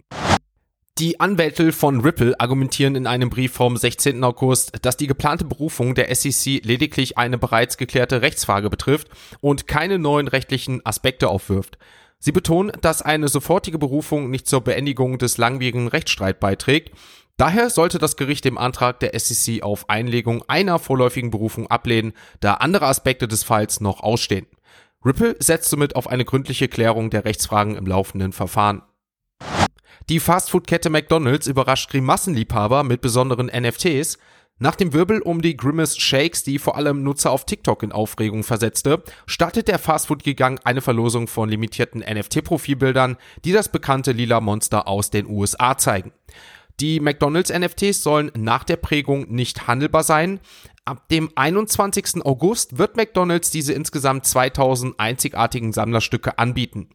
Die 1.00 1.20
Anwälte 1.20 1.72
von 1.72 2.02
Ripple 2.02 2.40
argumentieren 2.40 2.96
in 2.96 3.08
einem 3.08 3.32
Brief 3.32 3.52
vom 3.52 3.76
16. 3.76 4.24
August, 4.24 4.74
dass 4.84 4.96
die 4.96 5.08
geplante 5.08 5.44
Berufung 5.44 5.96
der 5.96 6.14
SEC 6.16 6.64
lediglich 6.64 7.18
eine 7.18 7.40
bereits 7.40 7.78
geklärte 7.78 8.22
Rechtsfrage 8.22 8.70
betrifft 8.70 9.10
und 9.42 9.68
keine 9.68 9.98
neuen 9.98 10.28
rechtlichen 10.28 10.86
Aspekte 10.86 11.30
aufwirft. 11.30 11.80
Sie 12.20 12.32
betonen, 12.32 12.72
dass 12.82 13.02
eine 13.02 13.28
sofortige 13.28 13.78
Berufung 13.80 14.30
nicht 14.30 14.48
zur 14.48 14.62
Beendigung 14.62 15.18
des 15.18 15.38
langwierigen 15.38 15.88
Rechtsstreits 15.88 16.40
beiträgt. 16.40 16.92
Daher 17.38 17.70
sollte 17.70 18.00
das 18.00 18.16
Gericht 18.16 18.46
den 18.46 18.58
Antrag 18.58 19.02
der 19.02 19.18
SEC 19.20 19.62
auf 19.62 19.90
Einlegung 19.90 20.44
einer 20.48 20.80
vorläufigen 20.80 21.32
Berufung 21.32 21.68
ablehnen, 21.68 22.14
da 22.40 22.56
andere 22.56 22.86
Aspekte 22.86 23.28
des 23.28 23.44
Falls 23.44 23.82
noch 23.82 24.00
ausstehen. 24.02 24.48
Ripple 25.06 25.36
setzt 25.40 25.70
somit 25.70 25.98
auf 25.98 26.08
eine 26.08 26.24
gründliche 26.24 26.70
Klärung 26.70 27.10
der 27.10 27.26
Rechtsfragen 27.26 27.76
im 27.76 27.86
laufenden 27.86 28.32
Verfahren. 28.32 28.84
Die 30.08 30.20
Fastfood-Kette 30.20 30.90
McDonald's 30.90 31.48
überrascht 31.48 31.90
Grimassenliebhaber 31.90 32.84
mit 32.84 33.02
besonderen 33.02 33.48
NFTs. 33.48 34.18
Nach 34.58 34.76
dem 34.76 34.94
Wirbel 34.94 35.22
um 35.22 35.42
die 35.42 35.58
Grimace 35.58 35.98
Shakes, 35.98 36.44
die 36.44 36.60
vor 36.60 36.78
allem 36.78 37.04
Nutzer 37.04 37.32
auf 37.32 37.46
TikTok 37.46 37.84
in 37.84 37.92
Aufregung 37.92 38.44
versetzte, 38.44 39.04
startet 39.28 39.68
der 39.68 39.80
Fastfood-Gigant 39.80 40.66
eine 40.66 40.80
Verlosung 40.80 41.28
von 41.28 41.50
limitierten 41.50 42.02
NFT-Profilbildern, 42.02 43.18
die 43.44 43.52
das 43.52 43.68
bekannte 43.70 44.14
lila 44.14 44.40
Monster 44.40 44.88
aus 44.88 45.10
den 45.10 45.28
USA 45.28 45.78
zeigen. 45.78 46.14
Die 46.82 47.00
McDonald's 47.00 47.54
NFTs 47.54 48.04
sollen 48.04 48.32
nach 48.36 48.66
der 48.66 48.76
Prägung 48.76 49.34
nicht 49.34 49.68
handelbar 49.68 50.04
sein. 50.04 50.42
Ab 50.84 51.08
dem 51.10 51.32
21. 51.36 52.26
August 52.26 52.78
wird 52.78 52.98
McDonald's 52.98 53.50
diese 53.50 53.74
insgesamt 53.74 54.26
2000 54.26 55.00
einzigartigen 55.00 55.72
Sammlerstücke 55.72 56.38
anbieten. 56.38 56.90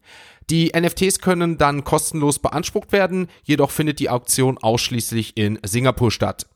Die 0.51 0.73
NFTs 0.79 1.21
können 1.21 1.59
dann 1.59 1.83
kostenlos 1.83 2.39
beansprucht 2.39 2.93
werden, 2.93 3.29
jedoch 3.43 3.71
findet 3.71 3.99
die 4.01 4.11
Auktion 4.11 4.59
ausschließlich 4.59 5.37
in 5.37 5.59
Singapur 5.65 6.11
statt. 6.11 6.47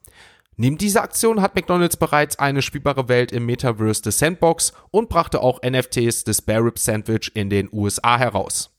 Neben 0.57 0.79
dieser 0.79 1.03
Aktion 1.03 1.41
hat 1.41 1.55
McDonald's 1.57 1.97
bereits 1.97 2.39
eine 2.39 2.63
spielbare 2.63 3.09
Welt 3.09 3.33
im 3.33 3.47
Metaverse 3.47 4.03
des 4.03 4.19
Sandbox 4.19 4.73
und 4.91 5.09
brachte 5.09 5.41
auch 5.41 5.61
NFTs 5.63 6.25
des 6.25 6.43
Bear 6.43 6.65
Rib 6.65 6.79
Sandwich 6.79 7.33
in 7.35 7.51
den 7.51 7.69
USA 7.73 8.19
heraus. 8.19 8.71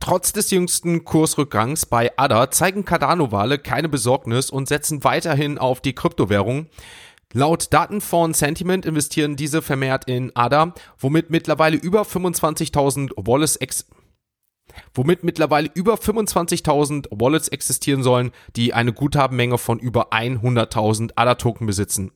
Trotz 0.00 0.32
des 0.32 0.50
jüngsten 0.50 1.04
Kursrückgangs 1.04 1.86
bei 1.86 2.16
ADA 2.16 2.50
zeigen 2.50 2.84
Cardano-Wale 2.84 3.58
keine 3.58 3.88
Besorgnis 3.88 4.50
und 4.50 4.68
setzen 4.68 5.04
weiterhin 5.04 5.58
auf 5.58 5.80
die 5.80 5.94
Kryptowährung. 5.94 6.66
Laut 7.34 7.72
Daten 7.74 8.00
von 8.00 8.32
Sentiment 8.32 8.86
investieren 8.86 9.36
diese 9.36 9.60
vermehrt 9.60 10.04
in 10.06 10.34
ADA, 10.34 10.72
womit 10.98 11.30
mittlerweile 11.30 11.76
über 11.76 12.02
25.000 12.02 13.10
Wallets 13.16 13.56
ex 13.56 13.86
womit 14.94 15.24
mittlerweile 15.24 15.70
über 15.74 15.94
25.000 15.94 17.08
Wallets 17.10 17.48
existieren 17.48 18.02
sollen, 18.02 18.32
die 18.56 18.74
eine 18.74 18.92
Guthabenmenge 18.92 19.58
von 19.58 19.78
über 19.78 20.12
100.000 20.12 21.12
ADA-Token 21.16 21.66
besitzen. 21.66 22.12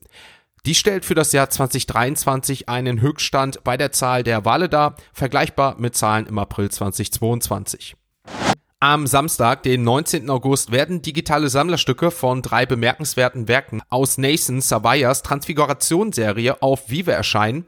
Die 0.65 0.75
stellt 0.75 1.03
für 1.03 1.13
das 1.13 1.33
Jahr 1.33 1.49
2023 1.49 2.69
einen 2.69 3.01
Höchststand 3.01 3.65
bei 3.65 3.75
der 3.75 3.91
Zahl 3.91 4.23
der 4.23 4.45
Wale 4.45 4.69
dar, 4.69 4.95
vergleichbar 5.11 5.75
mit 5.77 5.93
Zahlen 5.93 6.25
im 6.25 6.39
April 6.39 6.71
2022. 6.71 7.97
Am 8.79 9.05
Samstag, 9.05 9.63
den 9.63 9.83
19. 9.83 10.29
August, 10.29 10.71
werden 10.71 11.01
digitale 11.01 11.49
Sammlerstücke 11.49 12.11
von 12.11 12.41
drei 12.41 12.65
bemerkenswerten 12.65 13.49
Werken 13.49 13.81
aus 13.89 14.17
Nathan 14.17 14.61
Savayas 14.61 15.21
Transfiguration-Serie 15.23 16.61
auf 16.61 16.89
Vive 16.89 17.11
erscheinen. 17.11 17.65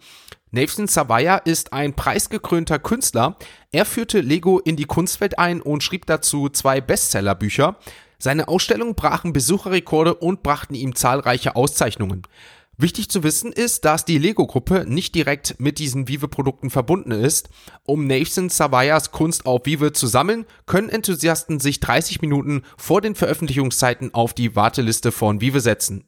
Nathan 0.51 0.87
Savaya 0.87 1.35
ist 1.35 1.73
ein 1.73 1.97
preisgekrönter 1.97 2.79
Künstler. 2.79 3.35
Er 3.73 3.83
führte 3.83 4.21
Lego 4.21 4.59
in 4.59 4.77
die 4.77 4.85
Kunstwelt 4.85 5.37
ein 5.37 5.61
und 5.61 5.83
schrieb 5.83 6.05
dazu 6.05 6.47
zwei 6.47 6.79
Bestsellerbücher. 6.79 7.75
Seine 8.19 8.47
Ausstellungen 8.47 8.95
brachen 8.95 9.33
Besucherrekorde 9.33 10.15
und 10.15 10.43
brachten 10.43 10.75
ihm 10.75 10.95
zahlreiche 10.95 11.57
Auszeichnungen. 11.57 12.23
Wichtig 12.77 13.09
zu 13.09 13.23
wissen 13.23 13.53
ist, 13.53 13.85
dass 13.85 14.03
die 14.03 14.17
Lego-Gruppe 14.17 14.85
nicht 14.85 15.15
direkt 15.15 15.59
mit 15.59 15.79
diesen 15.79 16.09
Vive-Produkten 16.09 16.69
verbunden 16.69 17.11
ist. 17.11 17.49
Um 17.85 18.05
Nathan 18.05 18.49
Savayas 18.49 19.11
Kunst 19.11 19.45
auf 19.45 19.65
Vive 19.65 19.93
zu 19.93 20.07
sammeln, 20.07 20.45
können 20.65 20.89
Enthusiasten 20.89 21.61
sich 21.61 21.79
30 21.79 22.21
Minuten 22.21 22.63
vor 22.77 22.99
den 22.99 23.15
Veröffentlichungszeiten 23.15 24.13
auf 24.13 24.33
die 24.33 24.57
Warteliste 24.57 25.13
von 25.13 25.39
Vive 25.39 25.61
setzen. 25.61 26.03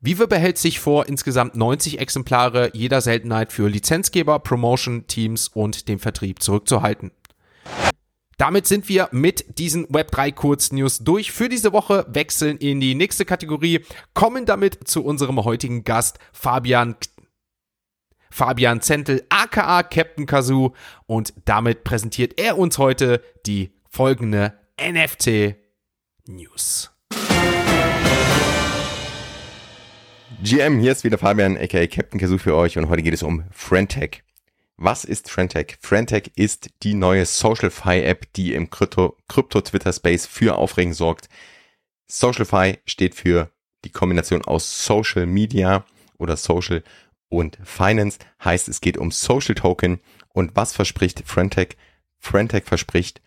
Vive 0.00 0.26
behält 0.26 0.58
sich 0.58 0.80
vor, 0.80 1.06
insgesamt 1.06 1.54
90 1.54 2.00
Exemplare 2.00 2.70
jeder 2.72 3.02
Seltenheit 3.02 3.52
für 3.52 3.68
Lizenzgeber, 3.68 4.40
Promotion, 4.40 5.06
Teams 5.06 5.46
und 5.46 5.88
den 5.88 6.00
Vertrieb 6.00 6.42
zurückzuhalten. 6.42 7.12
Damit 8.40 8.66
sind 8.66 8.88
wir 8.88 9.10
mit 9.12 9.58
diesen 9.58 9.86
Web3 9.88 10.32
Kurznews 10.32 11.00
durch 11.00 11.30
für 11.30 11.50
diese 11.50 11.74
Woche, 11.74 12.06
wechseln 12.08 12.56
in 12.56 12.80
die 12.80 12.94
nächste 12.94 13.26
Kategorie, 13.26 13.84
kommen 14.14 14.46
damit 14.46 14.88
zu 14.88 15.04
unserem 15.04 15.44
heutigen 15.44 15.84
Gast 15.84 16.18
Fabian 16.32 16.96
Fabian 18.30 18.80
Zentel 18.80 19.26
aka 19.28 19.82
Captain 19.82 20.24
Kazoo 20.24 20.72
und 21.04 21.34
damit 21.44 21.84
präsentiert 21.84 22.40
er 22.40 22.56
uns 22.56 22.78
heute 22.78 23.22
die 23.44 23.74
folgende 23.90 24.54
NFT 24.80 25.56
News. 26.26 26.90
GM, 30.42 30.78
hier 30.78 30.92
ist 30.92 31.04
wieder 31.04 31.18
Fabian 31.18 31.58
aka 31.58 31.86
Captain 31.86 32.18
Kazoo 32.18 32.38
für 32.38 32.54
euch 32.54 32.78
und 32.78 32.88
heute 32.88 33.02
geht 33.02 33.12
es 33.12 33.22
um 33.22 33.44
Friendtech. 33.50 34.22
Was 34.82 35.04
ist 35.04 35.28
Frentech? 35.28 35.76
Frentech 35.78 36.32
ist 36.36 36.70
die 36.82 36.94
neue 36.94 37.26
SocialFi-App, 37.26 38.32
die 38.32 38.54
im 38.54 38.70
Krypto-Twitter-Space 38.70 40.24
für 40.24 40.56
Aufregen 40.56 40.94
sorgt. 40.94 41.28
SocialFi 42.06 42.78
steht 42.86 43.14
für 43.14 43.50
die 43.84 43.90
Kombination 43.90 44.40
aus 44.42 44.86
Social 44.86 45.26
Media 45.26 45.84
oder 46.16 46.38
Social 46.38 46.82
und 47.28 47.58
Finance. 47.62 48.20
Heißt, 48.42 48.70
es 48.70 48.80
geht 48.80 48.96
um 48.96 49.10
Social 49.10 49.54
Token. 49.54 50.00
Und 50.30 50.56
was 50.56 50.72
verspricht 50.72 51.24
Frentech? 51.26 51.76
Frentech 52.18 52.64
verspricht 52.64 53.20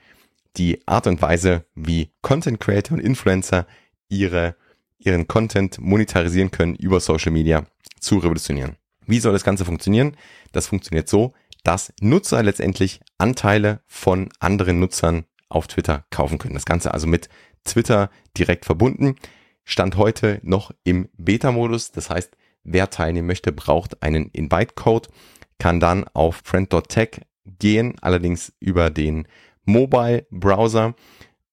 die 0.58 0.82
Art 0.88 1.06
und 1.06 1.22
Weise, 1.22 1.66
wie 1.76 2.10
Content 2.24 2.60
Creator 2.62 2.98
und 2.98 3.04
Influencer 3.04 3.68
ihre, 4.10 4.56
ihren 4.98 5.28
Content 5.28 5.80
monetarisieren 5.80 6.50
können 6.50 6.74
über 6.74 7.00
Social 7.00 7.32
Media 7.32 7.68
zu 8.00 8.18
revolutionieren. 8.18 8.78
Wie 9.06 9.20
soll 9.20 9.34
das 9.34 9.44
Ganze 9.44 9.66
funktionieren? 9.66 10.16
Das 10.52 10.68
funktioniert 10.68 11.10
so, 11.10 11.34
dass 11.64 11.94
Nutzer 12.02 12.44
letztendlich 12.44 13.00
Anteile 13.18 13.82
von 13.88 14.30
anderen 14.40 14.80
Nutzern 14.80 15.26
auf 15.50 15.68
Twitter 15.68 16.06
kaufen 16.10 16.38
können. 16.38 16.54
Das 16.54 16.66
Ganze 16.66 16.94
also 16.94 17.08
mit 17.08 17.30
Twitter 17.64 18.10
direkt 18.38 18.66
verbunden. 18.66 19.16
Stand 19.64 19.96
heute 19.96 20.40
noch 20.44 20.72
im 20.84 21.10
Beta-Modus. 21.18 21.92
Das 21.92 22.10
heißt, 22.10 22.36
wer 22.64 22.90
teilnehmen 22.90 23.28
möchte, 23.28 23.52
braucht 23.52 24.04
einen 24.04 24.30
Invite-Code, 24.32 25.10
kann 25.58 25.80
dann 25.80 26.06
auf 26.14 26.42
friend.tech 26.44 27.22
gehen, 27.46 27.96
allerdings 28.02 28.54
über 28.60 28.90
den 28.90 29.28
Mobile-Browser 29.66 30.96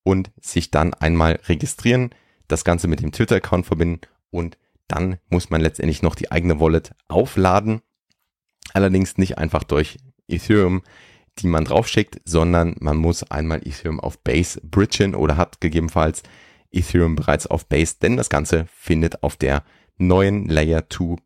und 0.03 0.31
sich 0.41 0.71
dann 0.71 0.93
einmal 0.93 1.39
registrieren, 1.47 2.09
das 2.47 2.65
Ganze 2.65 2.87
mit 2.87 3.01
dem 3.01 3.11
Twitter-Account 3.11 3.65
verbinden 3.65 4.01
und 4.29 4.57
dann 4.87 5.17
muss 5.29 5.49
man 5.49 5.61
letztendlich 5.61 6.01
noch 6.01 6.15
die 6.15 6.31
eigene 6.31 6.59
Wallet 6.59 6.91
aufladen 7.07 7.81
Allerdings 8.73 9.17
nicht 9.17 9.37
einfach 9.37 9.63
durch 9.63 9.97
Ethereum, 10.27 10.81
die 11.39 11.47
man 11.47 11.65
draufschickt, 11.65 12.21
sondern 12.25 12.75
man 12.79 12.97
muss 12.97 13.23
einmal 13.23 13.65
Ethereum 13.65 13.99
auf 13.99 14.19
Base 14.19 14.59
bridgen 14.63 15.15
oder 15.15 15.37
hat 15.37 15.61
gegebenenfalls 15.61 16.23
Ethereum 16.71 17.15
bereits 17.15 17.47
auf 17.47 17.67
Base, 17.67 17.95
denn 18.01 18.17
das 18.17 18.29
Ganze 18.29 18.65
findet 18.73 19.23
auf 19.23 19.35
der 19.35 19.63
neuen 19.97 20.47
Layer 20.47 20.89
2 20.89 21.17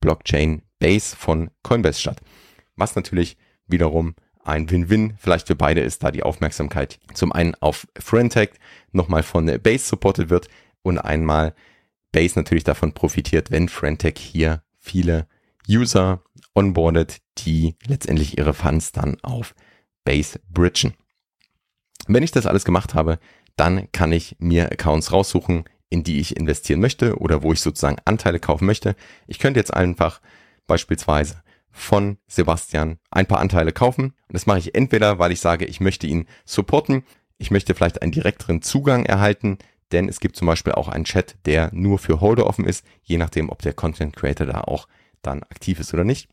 Blockchain 0.00 0.62
Base 0.78 1.14
von 1.16 1.50
Coinbase 1.62 2.00
statt. 2.00 2.20
Was 2.76 2.96
natürlich 2.96 3.36
wiederum 3.66 4.14
ein 4.42 4.70
Win-Win 4.70 5.14
vielleicht 5.18 5.46
für 5.46 5.54
beide 5.54 5.80
ist, 5.80 6.02
da 6.02 6.10
die 6.10 6.22
Aufmerksamkeit 6.22 6.98
zum 7.12 7.32
einen 7.32 7.54
auf 7.56 7.86
Friendtech 7.98 8.50
nochmal 8.92 9.22
von 9.22 9.46
Base 9.62 9.84
supported 9.86 10.30
wird 10.30 10.48
und 10.82 10.98
einmal 10.98 11.54
Base 12.12 12.38
natürlich 12.38 12.64
davon 12.64 12.92
profitiert, 12.92 13.50
wenn 13.50 13.68
Friendtech 13.68 14.18
hier 14.18 14.62
viele 14.78 15.26
User 15.68 16.22
onboardet, 16.54 17.18
die 17.38 17.76
letztendlich 17.86 18.38
ihre 18.38 18.54
Funds 18.54 18.92
dann 18.92 19.18
auf 19.22 19.54
Base 20.04 20.40
bridgen. 20.48 20.94
Wenn 22.06 22.22
ich 22.22 22.32
das 22.32 22.46
alles 22.46 22.64
gemacht 22.64 22.94
habe, 22.94 23.18
dann 23.56 23.90
kann 23.92 24.12
ich 24.12 24.36
mir 24.38 24.72
Accounts 24.72 25.12
raussuchen, 25.12 25.64
in 25.90 26.04
die 26.04 26.20
ich 26.20 26.36
investieren 26.36 26.80
möchte 26.80 27.18
oder 27.18 27.42
wo 27.42 27.52
ich 27.52 27.60
sozusagen 27.60 27.98
Anteile 28.04 28.40
kaufen 28.40 28.66
möchte. 28.66 28.96
Ich 29.26 29.38
könnte 29.38 29.60
jetzt 29.60 29.74
einfach 29.74 30.20
beispielsweise 30.66 31.42
von 31.70 32.18
Sebastian 32.26 32.98
ein 33.10 33.26
paar 33.26 33.40
Anteile 33.40 33.72
kaufen. 33.72 34.04
Und 34.04 34.32
das 34.32 34.46
mache 34.46 34.58
ich 34.58 34.74
entweder, 34.74 35.18
weil 35.18 35.32
ich 35.32 35.40
sage, 35.40 35.64
ich 35.64 35.80
möchte 35.80 36.06
ihn 36.06 36.26
supporten, 36.44 37.04
ich 37.38 37.50
möchte 37.50 37.74
vielleicht 37.74 38.02
einen 38.02 38.12
direkteren 38.12 38.62
Zugang 38.62 39.04
erhalten, 39.06 39.58
denn 39.92 40.08
es 40.08 40.20
gibt 40.20 40.36
zum 40.36 40.46
Beispiel 40.46 40.72
auch 40.72 40.88
einen 40.88 41.04
Chat, 41.04 41.36
der 41.46 41.70
nur 41.72 41.98
für 41.98 42.20
Holder 42.20 42.46
offen 42.46 42.64
ist, 42.64 42.84
je 43.02 43.18
nachdem, 43.18 43.50
ob 43.50 43.62
der 43.62 43.72
Content 43.72 44.14
Creator 44.14 44.46
da 44.46 44.60
auch 44.62 44.86
dann 45.22 45.42
aktiv 45.44 45.80
ist 45.80 45.92
oder 45.92 46.04
nicht. 46.04 46.28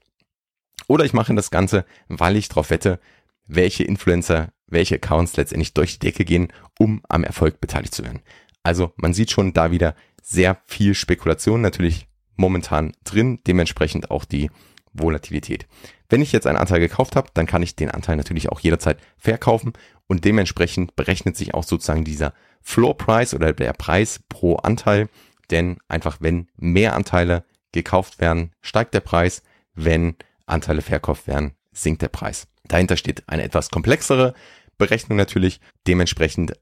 Oder 0.88 1.06
ich 1.06 1.14
mache 1.14 1.34
das 1.36 1.52
Ganze, 1.52 1.86
weil 2.08 2.36
ich 2.36 2.50
darauf 2.50 2.70
wette, 2.70 3.00
welche 3.46 3.84
Influencer, 3.84 4.50
welche 4.68 4.96
Accounts 4.96 5.38
letztendlich 5.38 5.74
durch 5.74 6.00
die 6.00 6.08
Decke 6.08 6.26
gehen, 6.26 6.52
um 6.80 7.02
am 7.10 7.24
Erfolg 7.24 7.60
beteiligt 7.60 7.94
zu 7.94 8.04
werden. 8.04 8.22
Also 8.64 8.94
man 8.98 9.14
sieht 9.14 9.32
schon 9.32 9.54
da 9.54 9.72
wieder 9.72 9.96
sehr 10.22 10.58
viel 10.66 10.94
Spekulation 10.94 11.62
natürlich 11.62 12.08
momentan 12.36 12.94
drin, 13.04 13.40
dementsprechend 13.48 14.12
auch 14.12 14.26
die 14.26 14.50
Volatilität. 14.94 15.68
Wenn 16.10 16.22
ich 16.22 16.32
jetzt 16.32 16.48
einen 16.48 16.58
Anteil 16.58 16.80
gekauft 16.80 17.16
habe, 17.16 17.30
dann 17.34 17.46
kann 17.46 17.64
ich 17.64 17.76
den 17.76 17.92
Anteil 17.92 18.16
natürlich 18.16 18.50
auch 18.50 18.60
jederzeit 18.60 19.00
verkaufen 19.18 19.74
und 20.08 20.26
dementsprechend 20.26 20.96
berechnet 20.96 21.36
sich 21.36 21.54
auch 21.54 21.64
sozusagen 21.64 22.04
dieser 22.04 22.34
Floor 22.62 22.98
Price 22.98 23.34
oder 23.34 23.54
der 23.54 23.74
Preis 23.74 24.22
pro 24.30 24.56
Anteil, 24.56 25.10
denn 25.50 25.78
einfach 25.88 26.18
wenn 26.20 26.48
mehr 26.58 26.96
Anteile 26.96 27.46
gekauft 27.72 28.20
werden, 28.20 28.52
steigt 28.62 28.94
der 28.94 29.02
Preis, 29.02 29.44
wenn 29.74 30.16
Anteile 30.48 30.82
verkauft 30.82 31.28
werden, 31.28 31.54
sinkt 31.72 32.02
der 32.02 32.08
Preis. 32.10 32.48
Dahinter 32.68 32.98
steht 32.98 33.28
eine 33.30 33.44
etwas 33.44 33.70
komplexere 33.70 34.34
Berechnung 34.78 35.18
natürlich, 35.18 35.60
dementsprechend 35.86 36.54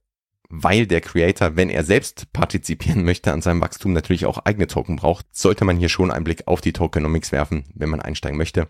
weil 0.50 0.86
der 0.86 1.02
Creator, 1.02 1.56
wenn 1.56 1.70
er 1.70 1.84
selbst 1.84 2.32
partizipieren 2.34 3.04
möchte 3.04 3.32
an 3.32 3.42
seinem 3.42 3.62
Wachstum, 3.62 3.94
natürlich 3.94 4.26
auch 4.26 4.40
eigene 4.40 4.68
Token 4.68 4.96
braucht, 4.96 5.26
sollte 5.36 5.66
man 5.66 5.78
hier 5.78 5.90
schon 5.90 6.12
einen 6.12 6.24
Blick 6.24 6.48
auf 6.48 6.62
die 6.62 6.74
Tokenomics 6.74 7.32
werfen, 7.32 7.66
wenn 7.74 7.90
man 7.90 8.02
einsteigen 8.02 8.38
möchte. 8.38 8.68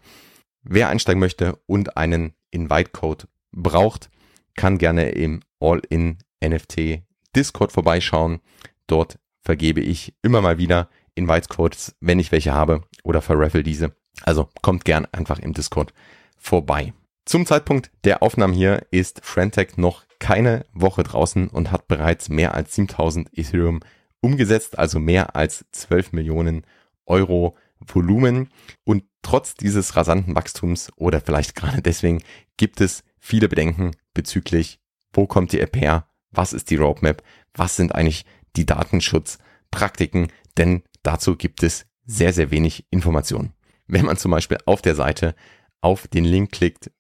Wer 0.64 0.90
einsteigen 0.90 1.20
möchte 1.20 1.60
und 1.66 1.98
einen 1.98 2.34
Invite-Code 2.52 3.28
braucht, 3.52 4.10
kann 4.56 4.78
gerne 4.78 5.10
im 5.10 5.42
All-in 5.60 6.18
NFT 6.44 7.04
Discord 7.36 7.72
vorbeischauen. 7.72 8.40
Dort 8.88 9.20
vergebe 9.42 9.82
ich 9.82 10.14
immer 10.22 10.42
mal 10.42 10.58
wieder 10.58 10.90
Invite-Codes, 11.16 11.96
wenn 12.00 12.20
ich 12.20 12.32
welche 12.32 12.54
habe 12.54 12.84
oder 13.04 13.22
verraffle 13.22 13.64
diese. 13.64 13.96
Also 14.24 14.50
kommt 14.62 14.86
gern 14.86 15.08
einfach 15.12 15.40
im 15.40 15.54
Discord 15.54 15.94
vorbei. 16.38 16.94
Zum 17.26 17.46
Zeitpunkt 17.46 17.90
der 18.04 18.22
Aufnahmen 18.22 18.54
hier 18.54 18.86
ist 18.92 19.22
Frentech 19.24 19.78
noch 19.78 20.06
keine 20.20 20.66
Woche 20.74 21.04
draußen 21.04 21.48
und 21.48 21.72
hat 21.72 21.88
bereits 21.88 22.30
mehr 22.30 22.54
als 22.54 22.76
7000 22.76 23.36
Ethereum 23.38 23.80
umgesetzt, 24.22 24.78
also 24.78 25.00
mehr 25.00 25.36
als 25.36 25.66
12 25.72 26.14
Millionen 26.14 26.66
Euro 27.06 27.56
Volumen. 27.80 28.50
Und 28.84 29.04
trotz 29.22 29.56
dieses 29.56 29.96
rasanten 29.96 30.36
Wachstums 30.36 30.92
oder 30.96 31.22
vielleicht 31.22 31.56
gerade 31.56 31.82
deswegen 31.82 32.24
gibt 32.58 32.82
es 32.82 33.04
viele 33.20 33.50
Bedenken 33.50 33.92
bezüglich, 34.14 34.80
wo 35.14 35.26
kommt 35.26 35.52
die 35.52 35.60
App 35.60 35.76
her, 35.76 36.08
was 36.32 36.54
ist 36.54 36.70
die 36.70 36.76
Roadmap, 36.76 37.24
was 37.54 37.76
sind 37.76 37.96
eigentlich 37.96 38.26
die 38.56 38.66
Datenschutzpraktiken, 38.66 40.32
denn 40.58 40.84
dazu 41.04 41.36
gibt 41.36 41.64
es 41.64 41.86
sehr, 42.06 42.34
sehr 42.34 42.52
wenig 42.52 42.86
Informationen. 42.92 43.54
Wenn 43.88 44.06
man 44.06 44.18
zum 44.18 44.32
Beispiel 44.32 44.58
auf 44.66 44.82
der 44.82 44.96
Seite 44.96 45.36
auf 45.82 46.08
den 46.08 46.26
Link 46.26 46.52
klickt, 46.52 46.92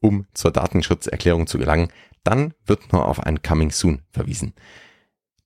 um 0.00 0.26
zur 0.32 0.52
Datenschutzerklärung 0.52 1.46
zu 1.46 1.58
gelangen, 1.58 1.88
dann 2.22 2.54
wird 2.66 2.92
nur 2.92 3.06
auf 3.06 3.20
ein 3.20 3.42
Coming 3.42 3.70
Soon 3.70 4.02
verwiesen. 4.10 4.54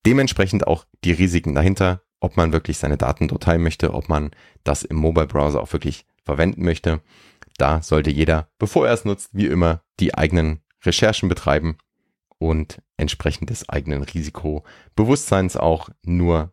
Dementsprechend 0.05 0.67
auch 0.67 0.85
die 1.05 1.13
Risiken 1.13 1.55
dahinter, 1.55 2.03
ob 2.21 2.37
man 2.37 2.53
wirklich 2.53 2.79
seine 2.79 2.97
Daten 2.97 3.29
dort 3.29 3.45
teilen 3.45 3.63
möchte, 3.63 3.95
ob 3.95 4.09
man 4.09 4.31
das 4.65 4.83
im 4.83 4.97
Mobile 4.97 5.27
Browser 5.27 5.61
auch 5.61 5.73
wirklich 5.73 6.07
verwenden 6.25 6.65
möchte. 6.65 7.01
Da 7.57 7.83
sollte 7.83 8.11
jeder, 8.11 8.49
bevor 8.59 8.87
er 8.87 8.95
es 8.95 9.05
nutzt, 9.05 9.31
wie 9.33 9.47
immer 9.47 9.83
die 10.01 10.15
eigenen 10.15 10.61
Recherchen 10.85 11.29
betreiben 11.29 11.77
und 12.39 12.83
entsprechend 12.97 13.51
des 13.51 13.69
eigenen 13.69 14.03
Risikobewusstseins 14.03 15.57
auch 15.57 15.91
nur 16.03 16.53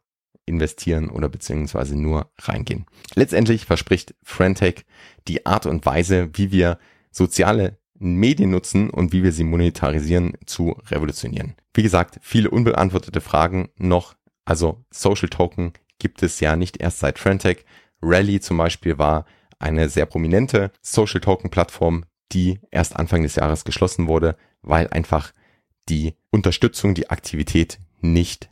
investieren 0.49 1.09
oder 1.09 1.29
beziehungsweise 1.29 1.97
nur 1.97 2.31
reingehen. 2.39 2.85
Letztendlich 3.15 3.65
verspricht 3.65 4.15
Frentech 4.23 4.85
die 5.27 5.45
Art 5.45 5.65
und 5.65 5.85
Weise, 5.85 6.29
wie 6.33 6.51
wir 6.51 6.79
soziale 7.11 7.79
Medien 7.99 8.49
nutzen 8.49 8.89
und 8.89 9.13
wie 9.13 9.23
wir 9.23 9.31
sie 9.31 9.43
monetarisieren, 9.43 10.33
zu 10.45 10.75
revolutionieren. 10.87 11.55
Wie 11.73 11.83
gesagt, 11.83 12.19
viele 12.21 12.49
unbeantwortete 12.49 13.21
Fragen 13.21 13.69
noch. 13.77 14.15
Also 14.45 14.83
Social 14.89 15.29
Token 15.29 15.73
gibt 15.99 16.23
es 16.23 16.39
ja 16.39 16.55
nicht 16.55 16.77
erst 16.77 16.99
seit 16.99 17.19
Frentech. 17.19 17.65
Rally 18.01 18.39
zum 18.39 18.57
Beispiel 18.57 18.97
war 18.97 19.25
eine 19.59 19.89
sehr 19.89 20.05
prominente 20.05 20.71
Social 20.81 21.19
Token 21.19 21.49
Plattform, 21.49 22.05
die 22.31 22.59
erst 22.71 22.95
Anfang 22.95 23.23
des 23.23 23.35
Jahres 23.35 23.65
geschlossen 23.65 24.07
wurde, 24.07 24.37
weil 24.61 24.87
einfach 24.87 25.33
die 25.89 26.15
Unterstützung, 26.31 26.93
die 26.95 27.09
Aktivität 27.09 27.79
nicht 27.99 28.49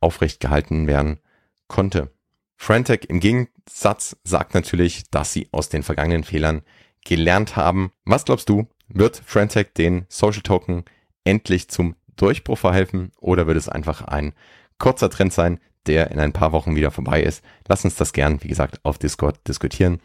aufrecht 0.00 0.40
gehalten 0.40 0.86
werden 0.86 1.18
konnte. 1.68 2.12
Frentech 2.56 3.06
im 3.08 3.20
Gegensatz 3.20 4.16
sagt 4.24 4.54
natürlich, 4.54 5.10
dass 5.10 5.32
sie 5.32 5.48
aus 5.52 5.68
den 5.68 5.82
vergangenen 5.82 6.24
Fehlern 6.24 6.62
gelernt 7.04 7.56
haben. 7.56 7.92
Was 8.04 8.24
glaubst 8.24 8.48
du, 8.48 8.66
wird 8.88 9.22
Frentech 9.24 9.72
den 9.74 10.06
Social 10.08 10.42
Token 10.42 10.84
endlich 11.24 11.68
zum 11.68 11.96
Durchbruch 12.16 12.58
verhelfen 12.58 13.12
oder 13.20 13.46
wird 13.46 13.56
es 13.56 13.68
einfach 13.68 14.02
ein 14.02 14.32
kurzer 14.78 15.10
Trend 15.10 15.32
sein, 15.32 15.60
der 15.86 16.10
in 16.10 16.18
ein 16.18 16.32
paar 16.32 16.52
Wochen 16.52 16.76
wieder 16.76 16.90
vorbei 16.90 17.22
ist? 17.22 17.44
Lass 17.68 17.84
uns 17.84 17.96
das 17.96 18.12
gern, 18.12 18.42
wie 18.42 18.48
gesagt, 18.48 18.80
auf 18.84 18.98
Discord 18.98 19.46
diskutieren. 19.46 20.00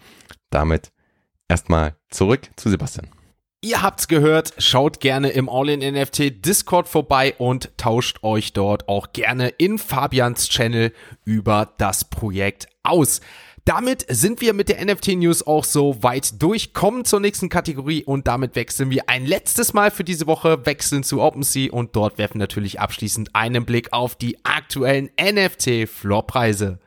Damit 0.50 0.92
erstmal 1.48 1.96
zurück 2.10 2.50
zu 2.58 2.70
Sebastian. 2.70 3.10
Ihr 3.64 3.84
habt's 3.84 4.08
gehört, 4.08 4.56
schaut 4.58 5.02
gerne 5.02 5.30
im 5.30 5.48
All-in-NFT 5.48 6.44
Discord 6.44 6.88
vorbei 6.88 7.36
und 7.38 7.70
tauscht 7.78 8.24
euch 8.24 8.54
dort 8.54 8.90
auch 8.90 9.14
gerne 9.14 9.50
in 9.50 9.78
Fabians 9.78 10.50
Channel 10.50 10.92
über 11.26 11.72
das 11.78 12.06
Projekt 12.06 12.66
aus. 12.82 13.22
Damit 13.64 14.04
sind 14.10 14.42
wir 14.42 14.54
mit 14.54 14.70
der 14.70 14.84
NFT-News 14.84 15.46
auch 15.46 15.64
so 15.64 16.02
weit 16.02 16.42
durch, 16.42 16.74
kommen 16.74 17.06
zur 17.06 17.20
nächsten 17.20 17.50
Kategorie 17.50 18.04
und 18.04 18.26
damit 18.26 18.56
wechseln 18.56 18.90
wir 18.90 19.08
ein 19.08 19.28
letztes 19.28 19.74
Mal 19.74 19.92
für 19.92 20.04
diese 20.04 20.26
Woche, 20.26 20.66
wechseln 20.66 21.04
zu 21.04 21.22
OpenSea 21.22 21.72
und 21.72 21.96
dort 21.96 22.18
werfen 22.18 22.40
natürlich 22.40 22.80
abschließend 22.80 23.36
einen 23.36 23.64
Blick 23.66 23.94
auf 23.94 24.16
die 24.16 24.44
aktuellen 24.44 25.12
NFT-Floorpreise. 25.22 26.80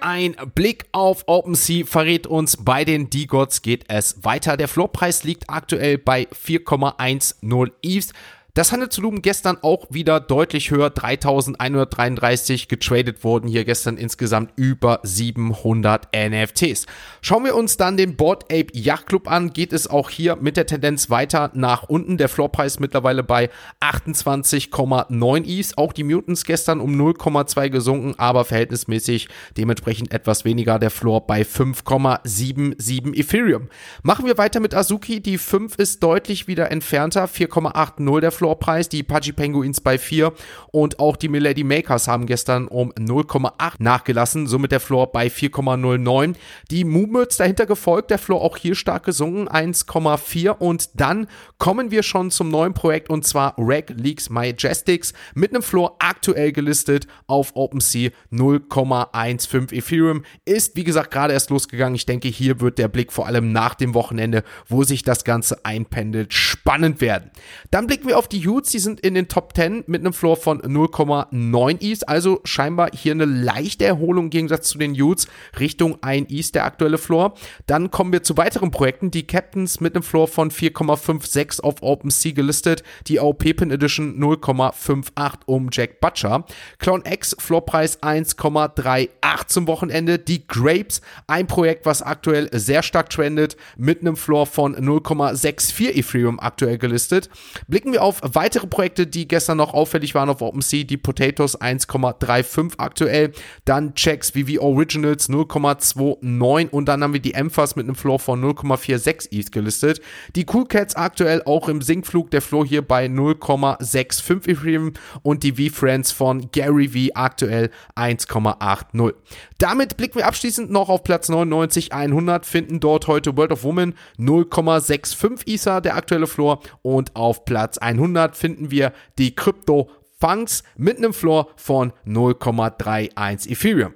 Ein 0.00 0.34
Blick 0.54 0.86
auf 0.92 1.24
OpenSea 1.26 1.84
verrät 1.84 2.26
uns, 2.26 2.56
bei 2.56 2.84
den 2.84 3.10
D-Gods 3.10 3.60
geht 3.60 3.84
es 3.88 4.24
weiter. 4.24 4.56
Der 4.56 4.66
Floorpreis 4.66 5.24
liegt 5.24 5.50
aktuell 5.50 5.98
bei 5.98 6.26
4,10 6.28 7.70
ETH. 7.82 8.12
Das 8.54 8.72
Handelsvolumen 8.72 9.22
gestern 9.22 9.58
auch 9.62 9.86
wieder 9.90 10.18
deutlich 10.18 10.72
höher, 10.72 10.90
3133 10.90 12.66
getradet 12.66 13.22
wurden 13.22 13.46
hier 13.46 13.64
gestern 13.64 13.96
insgesamt 13.96 14.50
über 14.56 14.98
700 15.04 16.08
NFTs. 16.12 16.86
Schauen 17.22 17.44
wir 17.44 17.54
uns 17.54 17.76
dann 17.76 17.96
den 17.96 18.16
Board 18.16 18.44
Ape 18.52 18.66
Yacht 18.72 19.06
Club 19.06 19.30
an, 19.30 19.52
geht 19.52 19.72
es 19.72 19.86
auch 19.88 20.10
hier 20.10 20.34
mit 20.34 20.56
der 20.56 20.66
Tendenz 20.66 21.10
weiter 21.10 21.52
nach 21.54 21.84
unten. 21.84 22.16
Der 22.16 22.28
Floorpreis 22.28 22.80
mittlerweile 22.80 23.22
bei 23.22 23.50
28,9 23.80 25.44
Is. 25.44 25.78
Auch 25.78 25.92
die 25.92 26.02
Mutants 26.02 26.44
gestern 26.44 26.80
um 26.80 27.00
0,2 27.00 27.68
gesunken, 27.68 28.14
aber 28.18 28.44
verhältnismäßig 28.44 29.28
dementsprechend 29.56 30.12
etwas 30.12 30.44
weniger. 30.44 30.80
Der 30.80 30.90
Floor 30.90 31.24
bei 31.24 31.42
5,77 31.42 33.16
Ethereum. 33.16 33.68
Machen 34.02 34.26
wir 34.26 34.38
weiter 34.38 34.58
mit 34.58 34.74
Azuki. 34.74 35.20
Die 35.20 35.38
5 35.38 35.76
ist 35.76 36.02
deutlich 36.02 36.48
wieder 36.48 36.72
entfernter, 36.72 37.26
4,80 37.26 38.20
der 38.20 38.32
Floorpreis, 38.40 38.88
die 38.88 39.02
Pudgy 39.02 39.32
Penguins 39.32 39.82
bei 39.82 39.98
4 39.98 40.32
und 40.72 40.98
auch 40.98 41.16
die 41.16 41.28
Milady 41.28 41.62
Makers 41.62 42.08
haben 42.08 42.24
gestern 42.24 42.68
um 42.68 42.90
0,8 42.92 43.74
nachgelassen, 43.80 44.46
somit 44.46 44.72
der 44.72 44.80
Floor 44.80 45.12
bei 45.12 45.26
4,09. 45.26 46.36
Die 46.70 46.84
Movements 46.84 47.36
dahinter 47.36 47.66
gefolgt, 47.66 48.10
der 48.10 48.16
Floor 48.16 48.40
auch 48.40 48.56
hier 48.56 48.74
stark 48.74 49.04
gesunken, 49.04 49.46
1,4 49.46 50.52
und 50.52 50.88
dann 50.94 51.26
kommen 51.58 51.90
wir 51.90 52.02
schon 52.02 52.30
zum 52.30 52.50
neuen 52.50 52.72
Projekt 52.72 53.10
und 53.10 53.26
zwar 53.26 53.56
Reg 53.58 53.90
Leaks 53.94 54.30
Majestics 54.30 55.12
mit 55.34 55.50
einem 55.50 55.62
Floor 55.62 55.96
aktuell 55.98 56.52
gelistet 56.52 57.06
auf 57.26 57.52
OpenSea 57.54 58.08
0,15 58.32 59.70
Ethereum. 59.70 60.24
Ist 60.46 60.76
wie 60.76 60.84
gesagt 60.84 61.10
gerade 61.10 61.34
erst 61.34 61.50
losgegangen. 61.50 61.94
Ich 61.94 62.06
denke, 62.06 62.28
hier 62.28 62.62
wird 62.62 62.78
der 62.78 62.88
Blick 62.88 63.12
vor 63.12 63.26
allem 63.26 63.52
nach 63.52 63.74
dem 63.74 63.92
Wochenende, 63.92 64.44
wo 64.66 64.82
sich 64.82 65.02
das 65.02 65.24
Ganze 65.24 65.62
einpendelt, 65.66 66.32
spannend 66.32 67.02
werden. 67.02 67.30
Dann 67.70 67.86
blicken 67.86 68.08
wir 68.08 68.16
auf 68.16 68.29
die 68.32 68.46
Utes, 68.46 68.70
die 68.70 68.78
sind 68.78 69.00
in 69.00 69.14
den 69.14 69.28
Top 69.28 69.54
10 69.54 69.84
mit 69.86 70.00
einem 70.00 70.12
Floor 70.12 70.36
von 70.36 70.60
0,9 70.62 71.82
East, 71.82 72.08
also 72.08 72.40
scheinbar 72.44 72.90
hier 72.94 73.12
eine 73.12 73.24
leichte 73.24 73.84
Erholung 73.84 74.24
im 74.24 74.30
Gegensatz 74.30 74.68
zu 74.68 74.78
den 74.78 75.00
Utes 75.00 75.26
Richtung 75.58 76.02
1 76.02 76.30
East, 76.30 76.54
der 76.54 76.64
aktuelle 76.64 76.98
Floor. 76.98 77.34
Dann 77.66 77.90
kommen 77.90 78.12
wir 78.12 78.22
zu 78.22 78.36
weiteren 78.36 78.70
Projekten, 78.70 79.10
die 79.10 79.26
Captains 79.26 79.80
mit 79.80 79.94
einem 79.94 80.02
Floor 80.02 80.28
von 80.28 80.50
4,56 80.50 81.60
auf 81.60 81.82
OpenSea 81.82 82.32
gelistet, 82.32 82.82
die 83.06 83.20
AOP 83.20 83.56
Pin 83.56 83.70
Edition 83.70 84.18
0,58 84.20 85.32
um 85.46 85.68
Jack 85.72 86.00
Butcher, 86.00 86.44
Clown 86.78 87.02
X 87.04 87.34
Floorpreis 87.38 88.02
1,38 88.02 89.08
zum 89.48 89.66
Wochenende, 89.66 90.18
die 90.18 90.46
Grapes, 90.46 91.00
ein 91.26 91.46
Projekt, 91.46 91.86
was 91.86 92.02
aktuell 92.02 92.48
sehr 92.52 92.82
stark 92.82 93.10
trendet, 93.10 93.56
mit 93.76 94.00
einem 94.00 94.16
Floor 94.16 94.46
von 94.46 94.76
0,64 94.76 95.96
Ethereum 95.96 96.38
aktuell 96.38 96.78
gelistet. 96.78 97.28
Blicken 97.66 97.92
wir 97.92 98.02
auf 98.02 98.19
weitere 98.22 98.66
Projekte, 98.66 99.06
die 99.06 99.26
gestern 99.26 99.58
noch 99.58 99.74
auffällig 99.74 100.14
waren 100.14 100.28
auf 100.28 100.42
OpenSea, 100.42 100.84
die 100.84 100.96
Potatoes 100.96 101.60
1,35 101.60 102.74
aktuell, 102.78 103.32
dann 103.64 103.94
Checks 103.94 104.30
VV 104.30 104.60
Originals 104.60 105.28
0,29 105.28 106.70
und 106.70 106.86
dann 106.86 107.02
haben 107.02 107.12
wir 107.12 107.20
die 107.20 107.34
Emphas 107.34 107.76
mit 107.76 107.86
einem 107.86 107.94
Floor 107.94 108.18
von 108.18 108.42
0,46 108.42 109.28
ETH 109.32 109.52
gelistet. 109.52 110.00
Die 110.36 110.46
Cool 110.52 110.66
Cats 110.66 110.96
aktuell 110.96 111.42
auch 111.44 111.68
im 111.68 111.82
Sinkflug, 111.82 112.30
der 112.30 112.42
Floor 112.42 112.66
hier 112.66 112.82
bei 112.82 113.06
0,65 113.06 114.48
Ethereum 114.48 114.92
und 115.22 115.42
die 115.42 115.52
V-Friends 115.52 116.12
von 116.12 116.50
Gary 116.52 116.88
V 116.88 117.14
aktuell 117.14 117.70
1,80. 117.96 119.14
Damit 119.58 119.96
blicken 119.96 120.18
wir 120.18 120.26
abschließend 120.26 120.70
noch 120.70 120.88
auf 120.88 121.04
Platz 121.04 121.28
99, 121.28 121.92
100, 121.92 122.46
finden 122.46 122.80
dort 122.80 123.06
heute 123.06 123.36
World 123.36 123.52
of 123.52 123.64
Woman 123.64 123.94
0,65 124.18 125.46
Ether, 125.46 125.80
der 125.80 125.96
aktuelle 125.96 126.26
Floor 126.26 126.60
und 126.82 127.16
auf 127.16 127.44
Platz 127.44 127.78
100 127.78 128.09
finden 128.32 128.70
wir 128.70 128.92
die 129.18 129.34
Crypto 129.34 129.90
Funks 130.18 130.62
mit 130.76 130.98
einem 130.98 131.12
Floor 131.12 131.48
von 131.56 131.92
0,31 132.06 133.50
Ethereum. 133.50 133.94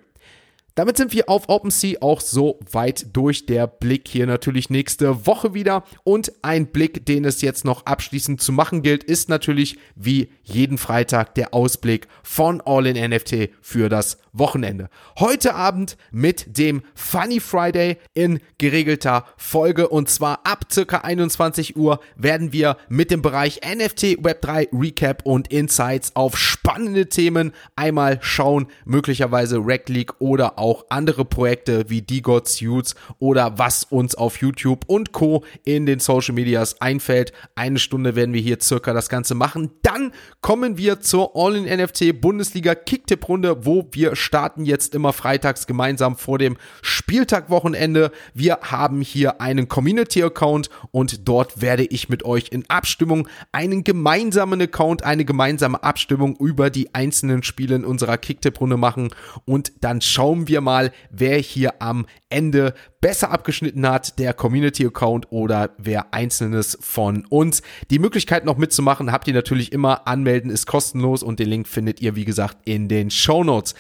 Damit 0.77 0.97
sind 0.97 1.13
wir 1.13 1.29
auf 1.29 1.49
OpenSea 1.49 1.99
auch 2.01 2.21
so 2.21 2.59
weit 2.73 3.07
durch. 3.13 3.47
Der 3.47 3.69
Blick 3.69 4.09
hier 4.09 4.27
natürlich 4.27 4.71
nächste 4.71 5.25
Woche 5.25 5.55
wieder. 5.55 5.85
Und 6.03 6.33
ein 6.43 6.67
Blick, 6.67 7.07
den 7.07 7.25
es 7.25 7.43
jetzt 7.43 7.65
noch 7.65 7.87
abschließend 7.87 8.43
zu 8.43 8.51
machen 8.51 8.83
gilt, 8.83 9.05
ist 9.05 9.29
natürlich 9.29 9.79
wie 9.95 10.33
jeden 10.43 10.77
Freitag 10.77 11.37
der 11.37 11.55
Ausblick 11.55 12.09
von 12.25 12.61
All 12.61 12.87
in 12.89 13.11
NFT 13.11 13.51
für 13.61 13.89
das 13.89 14.19
Wochenende. 14.33 14.91
Heute 15.21 15.55
Abend 15.55 15.97
mit 16.11 16.59
dem 16.59 16.83
Funny 16.97 17.39
Friday 17.39 17.99
in 18.15 18.41
geregelter 18.59 19.27
Folge 19.37 19.89
und 19.89 20.11
zwar 20.11 20.45
ab 20.45 20.67
circa 20.73 20.99
21 20.99 21.77
Uhr 21.77 22.01
werden 22.17 22.53
wir 22.53 22.77
mit 22.89 23.13
dem 23.13 23.23
Bereich 23.23 23.61
NFT 23.65 24.19
Web3 24.19 24.69
Recap 24.73 25.25
und 25.25 25.53
Insights 25.53 26.17
auf 26.17 26.37
spannende 26.37 27.09
Themen 27.09 27.53
einmal 27.77 28.19
schauen, 28.23 28.67
möglicherweise 28.85 29.59
Rec 29.59 29.89
League 29.89 30.15
oder 30.19 30.59
andere 30.89 31.25
Projekte 31.25 31.91
wie 31.91 32.01
D-God 32.01 32.49
Suits 32.49 32.95
oder 33.19 33.59
was 33.59 33.85
uns 33.85 34.15
auf 34.15 34.39
YouTube 34.41 34.85
und 34.87 35.13
Co. 35.13 35.45
in 35.65 35.85
den 35.85 35.99
Social 35.99 36.35
Medias 36.35 36.81
einfällt. 36.81 37.33
Eine 37.55 37.79
Stunde 37.79 38.17
werden 38.17 38.33
wir 38.33 38.41
hier 38.41 38.59
circa 38.61 38.93
das 38.95 39.09
Ganze 39.09 39.35
machen. 39.35 39.71
Dann 39.83 40.13
kommen 40.41 40.79
wir 40.79 41.01
zur 41.01 41.33
All-in-NFT 41.37 42.21
Bundesliga 42.21 42.75
Kicktipp-Runde, 42.75 43.67
wo 43.67 43.87
wir 43.93 44.17
starten 44.17 44.65
jetzt 44.65 44.95
immer 44.95 45.13
freitags 45.13 45.67
gemeinsam 45.67 46.17
vor 46.17 46.39
dem 46.39 46.57
Spieltag-Wochenende. 46.83 48.11
Wir 48.33 48.61
haben 48.63 49.03
hier 49.03 49.41
einen 49.43 49.69
Community-Account 49.69 50.71
und 50.93 51.29
dort 51.29 51.61
werde 51.61 51.85
ich 51.85 52.09
mit 52.09 52.25
euch 52.25 52.49
in 52.51 52.65
Abstimmung 52.71 53.29
einen 53.53 53.85
gemeinsamen 53.85 54.63
Account, 54.63 55.05
eine 55.05 55.27
gemeinsame 55.27 55.83
Abstimmung 55.83 56.37
über 56.37 56.71
die 56.71 56.95
einzelnen 56.95 57.43
Spiele 57.43 57.77
in 57.77 57.85
unserer 57.85 58.17
Kicktipp-Runde 58.17 58.79
machen 58.79 59.11
und 59.45 59.73
dann 59.81 60.01
schauen 60.01 60.49
wir 60.49 60.54
mal, 60.61 60.93
wer 61.11 61.39
hier 61.39 61.83
am 61.83 62.07
Ende 62.29 62.75
besser 63.01 63.31
abgeschnitten 63.31 63.87
hat, 63.89 64.19
der 64.19 64.33
Community-Account 64.33 65.31
oder 65.31 65.71
wer 65.79 66.15
einzelnes 66.15 66.79
von 66.81 67.27
uns. 67.27 67.63
Die 67.91 67.99
Möglichkeit 67.99 68.45
noch 68.45 68.57
mitzumachen 68.57 69.13
habt 69.13 69.29
ihr 69.29 69.35
natürlich 69.35 69.73
immer. 69.73 70.07
Anmelden 70.07 70.51
ist 70.51 70.67
kostenlos 70.67 71.23
und 71.23 71.39
den 71.39 71.49
Link 71.49 71.69
findet 71.69 72.01
ihr, 72.01 72.17
wie 72.17 72.25
gesagt, 72.25 72.59
in 72.65 72.89
den 72.89 73.11
Show 73.11 73.45
Notes. 73.45 73.75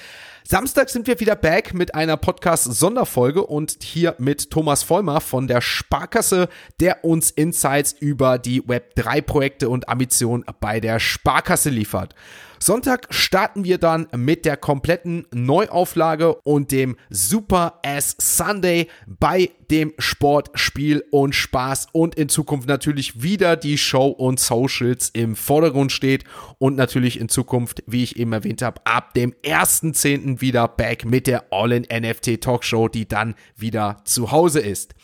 Samstag 0.46 0.90
sind 0.90 1.06
wir 1.06 1.20
wieder 1.20 1.36
back 1.36 1.72
mit 1.72 1.94
einer 1.94 2.18
Podcast-Sonderfolge 2.18 3.46
und 3.46 3.78
hier 3.82 4.14
mit 4.18 4.50
Thomas 4.50 4.82
Vollmer 4.82 5.22
von 5.22 5.48
der 5.48 5.62
Sparkasse, 5.62 6.50
der 6.80 7.02
uns 7.02 7.30
Insights 7.30 7.94
über 7.98 8.36
die 8.36 8.60
Web3-Projekte 8.60 9.70
und 9.70 9.88
Ambitionen 9.88 10.44
bei 10.60 10.80
der 10.80 11.00
Sparkasse 11.00 11.70
liefert. 11.70 12.14
Sonntag 12.58 13.06
starten 13.10 13.64
wir 13.64 13.78
dann 13.78 14.06
mit 14.16 14.44
der 14.44 14.56
kompletten 14.56 15.26
Neuauflage 15.32 16.34
und 16.42 16.70
dem 16.72 16.96
Super 17.10 17.80
Ass 17.84 18.16
Sunday 18.18 18.88
bei 19.06 19.50
dem 19.70 19.92
Sport, 19.98 20.50
Spiel 20.54 21.04
und 21.10 21.34
Spaß 21.34 21.88
und 21.92 22.14
in 22.14 22.28
Zukunft 22.28 22.68
natürlich 22.68 23.22
wieder 23.22 23.56
die 23.56 23.78
Show 23.78 24.08
und 24.08 24.40
Socials 24.40 25.10
im 25.10 25.36
Vordergrund 25.36 25.92
steht 25.92 26.24
und 26.58 26.76
natürlich 26.76 27.18
in 27.18 27.28
Zukunft, 27.28 27.82
wie 27.86 28.02
ich 28.02 28.16
eben 28.18 28.32
erwähnt 28.32 28.62
habe, 28.62 28.80
ab 28.84 29.14
dem 29.14 29.32
1.10. 29.44 30.40
wieder 30.40 30.68
back 30.68 31.04
mit 31.04 31.26
der 31.26 31.52
All-in-NFT 31.52 32.40
Talkshow, 32.40 32.88
die 32.88 33.08
dann 33.08 33.34
wieder 33.56 33.98
zu 34.04 34.30
Hause 34.30 34.60
ist. 34.60 34.94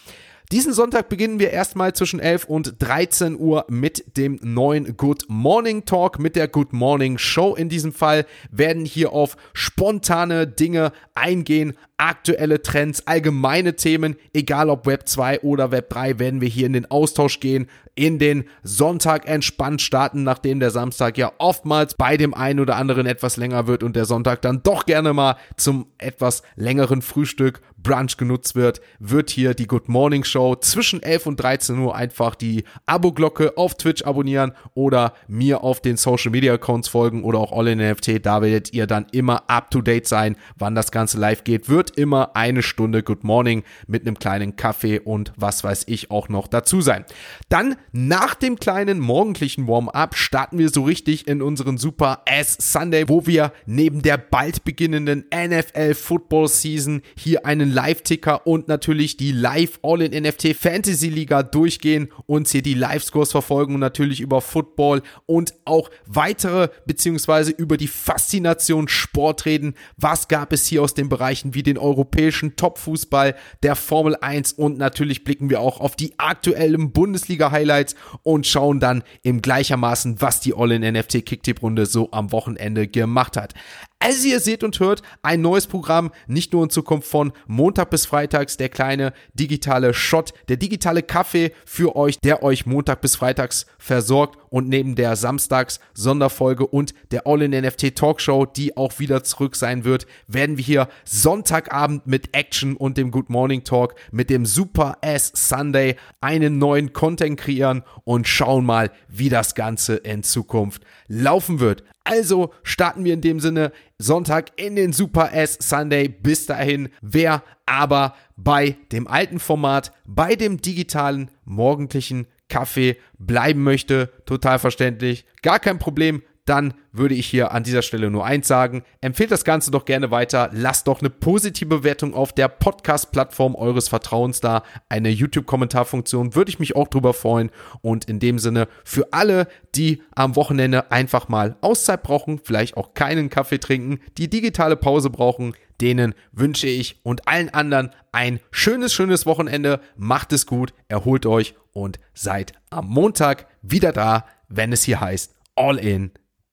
Diesen 0.52 0.72
Sonntag 0.72 1.08
beginnen 1.08 1.38
wir 1.38 1.50
erstmal 1.50 1.92
zwischen 1.92 2.18
11 2.18 2.46
und 2.46 2.74
13 2.80 3.38
Uhr 3.38 3.66
mit 3.68 4.16
dem 4.16 4.40
neuen 4.42 4.96
Good 4.96 5.26
Morning 5.28 5.84
Talk, 5.84 6.18
mit 6.18 6.34
der 6.34 6.48
Good 6.48 6.72
Morning 6.72 7.18
Show. 7.18 7.54
In 7.54 7.68
diesem 7.68 7.92
Fall, 7.92 8.26
werden 8.50 8.84
hier 8.84 9.12
auf 9.12 9.36
spontane 9.52 10.48
Dinge 10.48 10.90
eingehen, 11.14 11.74
aktuelle 12.00 12.62
Trends, 12.62 13.06
allgemeine 13.06 13.76
Themen, 13.76 14.16
egal 14.32 14.70
ob 14.70 14.86
Web 14.86 15.06
2 15.06 15.40
oder 15.40 15.70
Web 15.70 15.90
3, 15.90 16.18
werden 16.18 16.40
wir 16.40 16.48
hier 16.48 16.66
in 16.66 16.72
den 16.72 16.90
Austausch 16.90 17.40
gehen, 17.40 17.68
in 17.94 18.18
den 18.18 18.44
Sonntag 18.62 19.28
entspannt 19.28 19.82
starten, 19.82 20.22
nachdem 20.22 20.60
der 20.60 20.70
Samstag 20.70 21.18
ja 21.18 21.32
oftmals 21.36 21.94
bei 21.94 22.16
dem 22.16 22.32
einen 22.32 22.60
oder 22.60 22.76
anderen 22.76 23.04
etwas 23.04 23.36
länger 23.36 23.66
wird 23.66 23.82
und 23.82 23.96
der 23.96 24.06
Sonntag 24.06 24.40
dann 24.40 24.62
doch 24.62 24.86
gerne 24.86 25.12
mal 25.12 25.36
zum 25.58 25.88
etwas 25.98 26.42
längeren 26.56 27.02
Frühstück, 27.02 27.60
Brunch 27.82 28.16
genutzt 28.16 28.54
wird, 28.54 28.80
wird 28.98 29.30
hier 29.30 29.54
die 29.54 29.66
Good 29.66 29.88
Morning 29.88 30.24
Show 30.24 30.56
zwischen 30.56 31.02
11 31.02 31.26
und 31.26 31.36
13 31.36 31.78
Uhr 31.78 31.94
einfach 31.94 32.34
die 32.34 32.64
Abo-Glocke 32.86 33.56
auf 33.56 33.74
Twitch 33.74 34.02
abonnieren 34.04 34.52
oder 34.74 35.14
mir 35.28 35.62
auf 35.64 35.80
den 35.80 35.96
Social 35.96 36.30
Media 36.30 36.54
Accounts 36.54 36.88
folgen 36.88 37.24
oder 37.24 37.38
auch 37.38 37.52
All 37.52 37.68
in 37.68 37.78
NFT. 37.78 38.24
Da 38.24 38.42
werdet 38.42 38.72
ihr 38.72 38.86
dann 38.86 39.06
immer 39.12 39.48
up 39.48 39.70
to 39.70 39.80
date 39.80 40.06
sein, 40.06 40.36
wann 40.56 40.74
das 40.74 40.90
Ganze 40.90 41.18
live 41.18 41.44
geht. 41.44 41.68
Wird 41.68 41.89
immer 41.96 42.36
eine 42.36 42.62
Stunde 42.62 43.02
Good 43.02 43.24
Morning 43.24 43.62
mit 43.86 44.06
einem 44.06 44.18
kleinen 44.18 44.56
Kaffee 44.56 45.00
und 45.00 45.32
was 45.36 45.64
weiß 45.64 45.84
ich 45.88 46.10
auch 46.10 46.28
noch 46.28 46.48
dazu 46.48 46.80
sein. 46.80 47.04
Dann 47.48 47.76
nach 47.92 48.34
dem 48.34 48.58
kleinen 48.58 48.98
morgendlichen 48.98 49.66
Warm-up 49.66 50.16
starten 50.16 50.58
wir 50.58 50.68
so 50.68 50.84
richtig 50.84 51.26
in 51.26 51.42
unseren 51.42 51.78
Super 51.78 52.22
Ass 52.28 52.56
Sunday, 52.58 53.08
wo 53.08 53.26
wir 53.26 53.52
neben 53.66 54.02
der 54.02 54.18
bald 54.18 54.64
beginnenden 54.64 55.24
NFL 55.34 55.94
Football 55.94 56.48
Season 56.48 57.02
hier 57.16 57.46
einen 57.46 57.72
Live-Ticker 57.72 58.46
und 58.46 58.68
natürlich 58.68 59.16
die 59.16 59.32
Live 59.32 59.78
All-in-NFT 59.82 60.56
Fantasy 60.56 61.08
Liga 61.08 61.42
durchgehen, 61.42 62.08
uns 62.26 62.52
hier 62.52 62.62
die 62.62 62.74
Live-Scores 62.74 63.32
verfolgen 63.32 63.74
und 63.74 63.80
natürlich 63.80 64.20
über 64.20 64.40
Football 64.40 65.02
und 65.26 65.54
auch 65.64 65.90
weitere 66.06 66.68
beziehungsweise 66.86 67.50
über 67.50 67.76
die 67.76 67.88
Faszination 67.88 68.88
Sport 68.88 69.46
reden. 69.46 69.74
Was 69.96 70.28
gab 70.28 70.52
es 70.52 70.66
hier 70.66 70.82
aus 70.82 70.94
den 70.94 71.08
Bereichen 71.08 71.54
wie 71.54 71.62
den 71.62 71.78
europäischen 71.80 72.56
Top-Fußball, 72.56 73.34
der 73.62 73.76
Formel 73.76 74.16
1 74.20 74.52
und 74.52 74.78
natürlich 74.78 75.24
blicken 75.24 75.50
wir 75.50 75.60
auch 75.60 75.80
auf 75.80 75.96
die 75.96 76.14
aktuellen 76.18 76.92
Bundesliga-Highlights 76.92 77.60
Highlights 77.60 77.94
und 78.22 78.46
schauen 78.46 78.80
dann 78.80 79.02
im 79.22 79.42
gleichermaßen, 79.42 80.20
was 80.20 80.40
die 80.40 80.54
All-in-NFT 80.54 81.24
Kicktip-Runde 81.24 81.86
so 81.86 82.10
am 82.12 82.32
Wochenende 82.32 82.88
gemacht 82.88 83.36
hat. 83.36 83.54
Also 84.02 84.28
ihr 84.28 84.40
seht 84.40 84.64
und 84.64 84.80
hört, 84.80 85.02
ein 85.22 85.42
neues 85.42 85.66
Programm, 85.66 86.10
nicht 86.26 86.54
nur 86.54 86.64
in 86.64 86.70
Zukunft 86.70 87.06
von 87.06 87.32
Montag 87.46 87.90
bis 87.90 88.06
Freitags, 88.06 88.56
der 88.56 88.70
kleine 88.70 89.12
digitale 89.34 89.92
Shot, 89.92 90.32
der 90.48 90.56
digitale 90.56 91.02
Kaffee 91.02 91.52
für 91.66 91.96
euch, 91.96 92.18
der 92.18 92.42
euch 92.42 92.64
Montag 92.64 93.02
bis 93.02 93.16
Freitags 93.16 93.66
versorgt 93.78 94.38
und 94.48 94.70
neben 94.70 94.94
der 94.94 95.16
Samstags 95.16 95.80
Sonderfolge 95.92 96.66
und 96.66 96.94
der 97.10 97.26
All-in-NFT 97.26 97.94
Talkshow, 97.94 98.46
die 98.46 98.74
auch 98.74 98.98
wieder 99.00 99.22
zurück 99.22 99.54
sein 99.54 99.84
wird, 99.84 100.06
werden 100.26 100.56
wir 100.56 100.64
hier 100.64 100.88
Sonntagabend 101.04 102.06
mit 102.06 102.34
Action 102.34 102.76
und 102.76 102.96
dem 102.96 103.10
Good 103.10 103.28
Morning 103.28 103.64
Talk 103.64 103.96
mit 104.12 104.30
dem 104.30 104.46
Super 104.46 104.96
S 105.02 105.30
Sunday 105.34 105.96
einen 106.22 106.56
neuen 106.56 106.94
Content 106.94 107.38
kreieren 107.38 107.82
und 108.04 108.26
schauen 108.26 108.64
mal, 108.64 108.90
wie 109.08 109.28
das 109.28 109.54
Ganze 109.54 109.96
in 109.96 110.22
Zukunft 110.22 110.84
laufen 111.10 111.58
wird. 111.58 111.82
Also 112.04 112.54
starten 112.62 113.04
wir 113.04 113.12
in 113.12 113.20
dem 113.20 113.40
Sinne 113.40 113.72
Sonntag 113.98 114.52
in 114.56 114.76
den 114.76 114.92
Super 114.92 115.32
S 115.32 115.58
Sunday. 115.60 116.08
Bis 116.08 116.46
dahin, 116.46 116.88
wer 117.02 117.42
aber 117.66 118.14
bei 118.36 118.76
dem 118.92 119.08
alten 119.08 119.40
Format, 119.40 119.92
bei 120.06 120.36
dem 120.36 120.62
digitalen 120.62 121.30
morgendlichen 121.44 122.26
Kaffee 122.48 122.96
bleiben 123.18 123.62
möchte, 123.62 124.10
total 124.24 124.58
verständlich, 124.58 125.24
gar 125.42 125.58
kein 125.58 125.78
Problem 125.78 126.22
dann 126.44 126.74
würde 126.92 127.14
ich 127.14 127.26
hier 127.26 127.52
an 127.52 127.62
dieser 127.62 127.82
Stelle 127.82 128.10
nur 128.10 128.24
eins 128.24 128.48
sagen. 128.48 128.82
Empfehlt 129.00 129.30
das 129.30 129.44
Ganze 129.44 129.70
doch 129.70 129.84
gerne 129.84 130.10
weiter. 130.10 130.50
Lasst 130.52 130.88
doch 130.88 131.00
eine 131.00 131.10
positive 131.10 131.66
Bewertung 131.66 132.14
auf 132.14 132.32
der 132.32 132.48
Podcast-Plattform 132.48 133.54
eures 133.54 133.88
Vertrauens 133.88 134.40
da. 134.40 134.62
Eine 134.88 135.10
YouTube-Kommentarfunktion 135.10 136.34
würde 136.34 136.50
ich 136.50 136.58
mich 136.58 136.74
auch 136.74 136.88
drüber 136.88 137.14
freuen. 137.14 137.50
Und 137.82 138.06
in 138.06 138.18
dem 138.18 138.38
Sinne 138.38 138.68
für 138.84 139.12
alle, 139.12 139.46
die 139.74 140.02
am 140.14 140.36
Wochenende 140.36 140.90
einfach 140.90 141.28
mal 141.28 141.56
Auszeit 141.60 142.02
brauchen, 142.02 142.40
vielleicht 142.42 142.76
auch 142.76 142.94
keinen 142.94 143.30
Kaffee 143.30 143.58
trinken, 143.58 144.00
die 144.18 144.28
digitale 144.28 144.76
Pause 144.76 145.10
brauchen, 145.10 145.54
denen 145.80 146.14
wünsche 146.32 146.66
ich 146.66 147.00
und 147.02 147.28
allen 147.28 147.48
anderen 147.50 147.90
ein 148.12 148.40
schönes, 148.50 148.92
schönes 148.92 149.26
Wochenende. 149.26 149.80
Macht 149.96 150.32
es 150.32 150.46
gut, 150.46 150.74
erholt 150.88 151.26
euch 151.26 151.54
und 151.72 152.00
seid 152.14 152.52
am 152.70 152.88
Montag 152.88 153.46
wieder 153.62 153.92
da, 153.92 154.26
wenn 154.48 154.72
es 154.72 154.82
hier 154.82 155.00
heißt 155.00 155.36
All 155.56 155.78
in 155.78 156.12